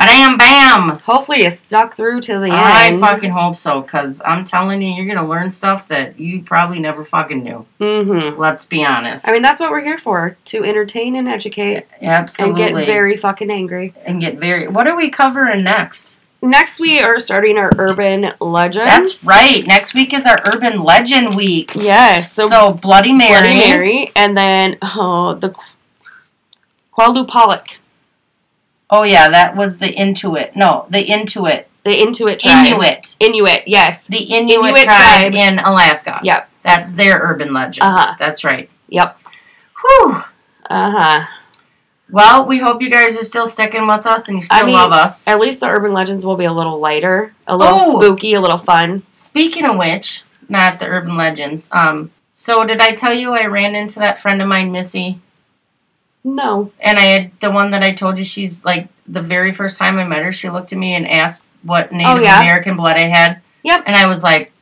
Bam, 0.07 0.39
bam. 0.39 0.99
Hopefully, 1.01 1.45
you 1.45 1.51
stuck 1.51 1.95
through 1.97 2.23
to 2.23 2.39
the 2.39 2.51
I 2.51 2.87
end. 2.87 3.05
I 3.05 3.09
fucking 3.13 3.31
hope 3.31 3.57
so, 3.57 3.83
because 3.83 4.23
I'm 4.25 4.45
telling 4.45 4.81
you, 4.81 4.93
you're 4.93 5.07
going 5.07 5.19
to 5.19 5.25
learn 5.25 5.51
stuff 5.51 5.89
that 5.89 6.19
you 6.19 6.43
probably 6.43 6.79
never 6.79 7.05
fucking 7.05 7.43
knew. 7.43 7.67
mm-hmm. 7.79 8.41
Let's 8.41 8.65
be 8.65 8.85
honest. 8.85 9.29
I 9.29 9.33
mean, 9.33 9.43
that's 9.43 9.61
what 9.61 9.71
we're 9.71 9.83
here 9.83 9.99
for 9.99 10.37
to 10.47 10.65
entertain 10.65 11.17
and 11.17 11.29
educate 11.29 11.87
Absolutely. 12.01 12.63
and 12.63 12.77
get 12.77 12.87
very 12.87 13.17
fucking 13.17 13.51
angry. 13.51 13.93
And 14.07 14.21
get 14.21 14.39
very. 14.39 14.69
What 14.69 14.87
are 14.87 14.97
we 14.97 15.11
covering 15.11 15.65
next? 15.65 16.17
Next, 16.43 16.81
we 16.81 17.01
are 17.01 17.19
starting 17.19 17.59
our 17.59 17.71
urban 17.77 18.33
legends. 18.41 18.91
That's 18.91 19.25
right. 19.25 19.67
Next 19.67 19.93
week 19.93 20.15
is 20.15 20.25
our 20.25 20.39
Urban 20.47 20.83
Legend 20.83 21.35
Week. 21.35 21.75
Yes. 21.75 22.33
So, 22.33 22.49
So, 22.49 22.73
Bloody 22.73 23.13
Mary. 23.13 23.41
Bloody 23.41 23.55
Mary, 23.59 24.13
and 24.17 24.35
then 24.35 24.79
oh, 24.81 25.35
the 25.35 25.55
Qalupalik, 26.97 27.77
Oh, 28.90 29.05
yeah, 29.05 29.29
that 29.29 29.57
was 29.57 29.79
the 29.79 29.92
Intuit. 29.94 30.57
No, 30.57 30.87
the 30.90 31.05
Intuit. 31.07 31.64
the 31.85 31.90
Intuit 31.92 32.40
tribe. 32.40 32.66
Inuit. 32.66 33.16
Inuit, 33.20 33.62
yes. 33.66 34.07
The 34.07 34.18
Inuit, 34.18 34.55
Inuit 34.70 34.83
tribe, 34.83 35.33
tribe. 35.33 35.35
in 35.35 35.59
Alaska. 35.61 36.20
Yep. 36.22 36.48
That's 36.64 36.92
their 36.94 37.18
urban 37.20 37.53
legend. 37.55 37.85
Uh-huh. 37.87 38.14
That's 38.18 38.44
right. 38.44 38.68
Yep. 38.88 39.16
Whew. 39.81 40.22
Uh 40.68 40.90
huh. 40.90 41.26
Well, 42.11 42.46
we 42.46 42.59
hope 42.59 42.83
you 42.83 42.90
guys 42.90 43.16
are 43.18 43.24
still 43.24 43.46
sticking 43.46 43.87
with 43.87 44.05
us 44.05 44.26
and 44.29 44.37
you 44.38 44.42
still 44.42 44.59
I 44.59 44.64
mean, 44.64 44.74
love 44.74 44.90
us. 44.92 45.29
At 45.29 45.38
least 45.38 45.61
the 45.61 45.66
urban 45.68 45.92
legends 45.92 46.26
will 46.26 46.37
be 46.37 46.44
a 46.46 46.53
little 46.53 46.81
lighter, 46.81 47.33
a 47.46 47.57
little 47.57 47.76
Oh. 47.79 48.00
spooky, 48.00 48.35
a 48.35 48.40
little 48.40 48.59
fun. 48.59 49.05
Speaking 49.11 49.64
of 49.64 49.76
which, 49.79 50.24
not 50.48 50.81
the 50.81 50.87
urban 50.87 51.16
legends. 51.16 51.68
Um, 51.72 52.11
so 52.33 52.64
did 52.64 52.81
I 52.81 52.94
tell 52.96 53.14
you 53.14 53.33
I 53.33 53.46
ran 53.46 53.76
into 53.76 54.00
that 54.00 54.20
friend 54.20 54.42
of 54.42 54.48
mine, 54.48 54.72
Missy? 54.72 55.20
No. 56.22 56.72
And 56.80 56.98
I 56.98 57.04
had 57.04 57.40
the 57.40 57.50
one 57.50 57.70
that 57.70 57.83
I 57.83 57.94
told 57.94 58.18
you 58.18 58.24
she's 58.24 58.64
like 58.64 58.88
the 59.06 59.22
very 59.22 59.52
first 59.52 59.76
time 59.76 59.98
I 59.98 60.04
met 60.04 60.22
her, 60.22 60.33
she 60.33 60.50
looked 60.50 60.72
at 60.72 60.78
me 60.78 60.94
and 60.94 61.09
asked 61.09 61.42
what 61.62 61.92
Native 61.92 62.16
Oh, 62.16 62.20
yeah? 62.20 62.40
American 62.40 62.76
blood 62.76 62.96
I 62.96 63.09
had. 63.09 63.40
Yep. 63.62 63.85
And 63.87 63.96
I 63.96 64.06
was 64.06 64.22
like, 64.22 64.52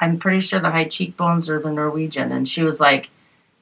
I'm 0.00 0.18
pretty 0.18 0.40
sure 0.40 0.60
the 0.60 0.70
high 0.70 0.88
cheekbones 0.88 1.48
are 1.48 1.60
the 1.60 1.70
Norwegian. 1.72 2.32
And 2.32 2.48
she 2.48 2.62
was 2.62 2.80
like, 2.80 3.08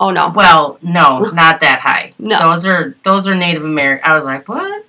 Oh 0.03 0.11
no. 0.11 0.33
Well, 0.35 0.79
no, 0.83 1.19
not 1.33 1.61
that 1.61 1.81
high. 1.81 2.13
No. 2.19 2.37
Those 2.39 2.67
are 2.67 2.97
those 3.05 3.29
are 3.29 3.35
Native 3.37 3.65
American. 3.65 4.11
I 4.11 4.15
was 4.15 4.25
like, 4.25 4.49
what? 4.49 4.85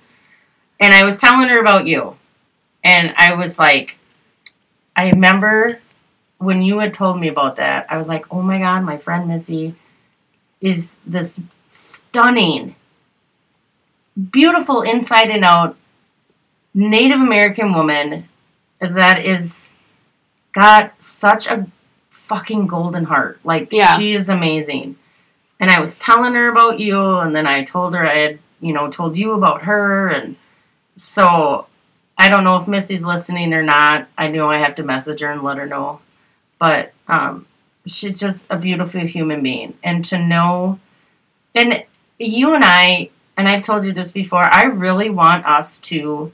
And 0.80 0.92
I 0.92 1.04
was 1.04 1.18
telling 1.18 1.48
her 1.48 1.60
about 1.60 1.86
you, 1.86 2.16
and 2.82 3.14
I 3.16 3.34
was 3.34 3.58
like, 3.58 3.96
I 4.96 5.10
remember 5.10 5.78
when 6.38 6.62
you 6.62 6.80
had 6.80 6.92
told 6.92 7.20
me 7.20 7.28
about 7.28 7.56
that. 7.56 7.86
I 7.88 7.96
was 7.96 8.08
like, 8.08 8.26
oh 8.32 8.42
my 8.42 8.58
god, 8.58 8.80
my 8.82 8.98
friend 8.98 9.28
Missy 9.28 9.76
is 10.60 10.96
this 11.06 11.38
stunning, 11.74 12.76
beautiful 14.30 14.82
inside 14.82 15.30
and 15.30 15.44
out 15.44 15.76
Native 16.72 17.20
American 17.20 17.74
woman 17.74 18.28
that 18.80 19.24
is 19.24 19.72
got 20.52 20.92
such 21.02 21.46
a 21.46 21.66
fucking 22.10 22.66
golden 22.66 23.04
heart. 23.04 23.38
Like 23.44 23.68
Yeah. 23.72 23.96
she 23.98 24.12
is 24.12 24.28
amazing. 24.28 24.96
And 25.60 25.70
I 25.70 25.80
was 25.80 25.98
telling 25.98 26.34
her 26.34 26.48
about 26.48 26.80
you, 26.80 26.98
and 27.18 27.34
then 27.34 27.46
I 27.46 27.64
told 27.64 27.94
her 27.94 28.04
I 28.06 28.16
had, 28.16 28.38
you 28.60 28.72
know, 28.72 28.90
told 28.90 29.16
you 29.16 29.32
about 29.32 29.62
her, 29.62 30.08
and 30.08 30.36
so 30.96 31.66
I 32.18 32.28
don't 32.28 32.44
know 32.44 32.56
if 32.56 32.68
Missy's 32.68 33.04
listening 33.04 33.54
or 33.54 33.62
not. 33.62 34.08
I 34.18 34.28
know 34.28 34.50
I 34.50 34.58
have 34.58 34.74
to 34.76 34.82
message 34.82 35.20
her 35.20 35.30
and 35.30 35.42
let 35.42 35.58
her 35.58 35.66
know, 35.66 36.00
but 36.58 36.92
um, 37.08 37.46
she's 37.86 38.18
just 38.18 38.46
a 38.50 38.58
beautiful 38.58 39.00
human 39.06 39.42
being, 39.42 39.74
and 39.84 40.04
to 40.06 40.18
know, 40.18 40.80
and 41.54 41.84
you 42.18 42.54
and 42.54 42.64
I, 42.64 43.10
and 43.36 43.48
I've 43.48 43.62
told 43.64 43.84
you 43.84 43.92
this 43.92 44.10
before. 44.10 44.42
I 44.44 44.64
really 44.64 45.10
want 45.10 45.46
us 45.46 45.78
to 45.78 46.32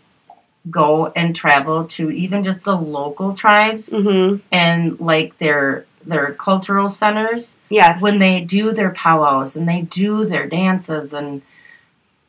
go 0.71 1.07
and 1.17 1.35
travel 1.35 1.87
to 1.87 2.11
even 2.11 2.43
just 2.43 2.65
the 2.65 2.77
local 2.77 3.35
tribes 3.35 3.91
Mm-hmm. 3.91 4.43
and 4.53 5.01
like 5.01 5.39
their 5.39 5.87
their 6.05 6.33
cultural 6.35 6.89
centers 6.91 7.59
Yes. 7.69 8.01
when 8.03 8.19
they 8.19 8.41
do 8.41 8.73
their 8.73 8.91
powwows 8.91 9.57
and 9.57 9.69
they 9.69 9.83
do 9.83 10.25
their 10.27 10.47
dances 10.47 11.13
and 11.15 11.43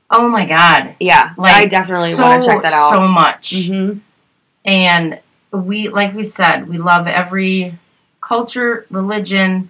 oh 0.09 0.27
my 0.29 0.45
god 0.45 0.95
Yeah. 0.99 1.33
like 1.37 1.55
I 1.55 1.65
definitely 1.67 2.13
so, 2.13 2.23
want 2.23 2.41
to 2.43 2.47
check 2.49 2.61
that 2.63 2.73
out. 2.73 2.91
so 2.91 3.01
much 3.07 3.51
mm-hmm. 3.53 3.99
and 4.65 5.19
we 5.51 5.87
like 5.89 6.13
we 6.13 6.23
said 6.23 6.67
we 6.69 6.77
love 6.77 7.07
every 7.07 7.77
culture 8.21 8.85
religion 8.89 9.69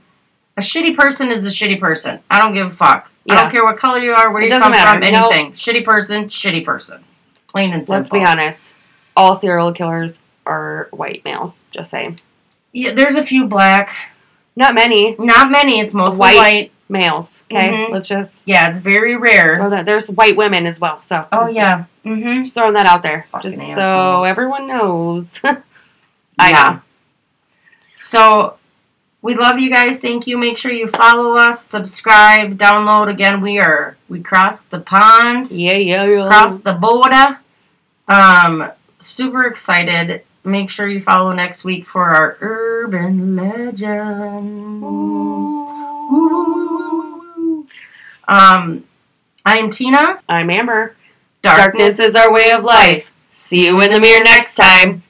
a 0.58 0.62
shitty 0.62 0.96
person 0.96 1.30
is 1.32 1.46
a 1.46 1.50
shitty 1.50 1.80
person 1.80 2.20
i 2.30 2.40
don't 2.40 2.54
give 2.54 2.68
a 2.68 2.76
fuck 2.76 3.11
i 3.30 3.36
don't 3.36 3.52
care 3.52 3.64
what 3.64 3.78
color 3.78 4.00
you 4.00 4.12
are 4.14 4.32
where 4.32 4.42
It 4.42 4.52
you 4.52 4.60
come 4.60 4.72
matter. 4.72 4.92
from 4.94 5.04
anything 5.04 5.52
shitty 5.54 5.84
person 5.84 6.26
shitty 6.26 6.64
person 6.66 7.04
plain 7.48 7.72
and 7.74 7.86
simple 7.86 8.00
Let's 8.00 8.10
be 8.10 8.24
honest. 8.24 8.74
All 9.16 9.36
serial 9.36 9.74
killers 9.74 10.20
are 10.46 10.88
white 10.92 11.24
males. 11.26 11.60
Just 11.70 11.92
saying. 11.92 12.20
yeah, 12.72 12.94
there's 12.94 13.16
a 13.16 13.24
few 13.24 13.46
black 13.46 13.90
Not 14.56 14.74
many 14.74 15.16
not 15.20 15.52
many 15.52 15.80
it's 15.80 15.94
mostly 15.94 16.20
White. 16.20 16.38
white, 16.38 16.72
males. 16.90 17.44
Okay. 17.52 17.68
Mhm. 17.70 17.90
Let's 17.92 18.08
just. 18.08 18.44
yeah 18.48 18.70
it's 18.70 18.80
very 18.80 19.16
rare 19.18 19.60
Well, 19.60 19.84
there's 19.84 20.10
white 20.10 20.38
women 20.38 20.66
as 20.66 20.80
well. 20.80 21.00
So. 21.02 21.28
oh 21.32 21.44
just- 21.44 21.56
yeah 21.56 21.84
mm-hmm 22.06 22.44
Just 22.44 22.54
throwing 22.56 22.74
that 22.74 22.86
out 22.88 23.02
there, 23.04 23.28
Fucking 23.32 23.52
just 23.52 23.62
assholes. 23.62 24.24
so 24.24 24.30
everyone 24.30 24.66
knows. 24.68 25.40
I 25.44 26.50
yeah. 26.52 26.64
know. 26.64 26.82
So 27.98 28.58
we 29.22 29.36
love 29.36 29.60
you 29.60 29.70
guys. 29.70 30.00
Thank 30.00 30.26
you. 30.28 30.38
Make 30.38 30.58
sure 30.58 30.72
you 30.72 30.88
follow 30.88 31.38
us, 31.38 31.64
subscribe, 31.64 32.58
download. 32.58 33.10
Again, 33.10 33.42
we 33.42 33.60
are 33.60 33.96
we 34.10 34.22
crossed 34.22 34.72
the 34.72 34.80
pond, 34.80 35.52
Yeah, 35.52 35.74
yeah, 35.74 36.06
yeah. 36.06 36.28
crossed 36.28 36.64
the 36.64 36.74
border. 36.74 37.40
Um, 38.08 38.72
super 39.00 39.44
excited. 39.46 40.24
Make 40.44 40.70
sure 40.72 40.88
you 40.88 41.02
follow 41.02 41.32
next 41.34 41.64
week 41.64 41.86
for 41.86 42.04
our 42.06 42.38
urban 42.42 43.36
legends. 43.36 44.84
Ooh. 46.14 47.68
Um, 48.28 48.86
I'm 49.46 49.70
Tina. 49.70 50.20
I'm 50.28 50.50
Amber. 50.50 50.96
Darkness, 51.44 51.98
Darkness 51.98 52.00
is 52.00 52.16
our 52.16 52.32
way 52.34 52.52
of 52.52 52.64
life. 52.64 53.12
See 53.30 53.66
you 53.66 53.80
in 53.82 53.92
the 53.92 54.00
mirror 54.00 54.24
next 54.24 54.56
time. 54.56 55.04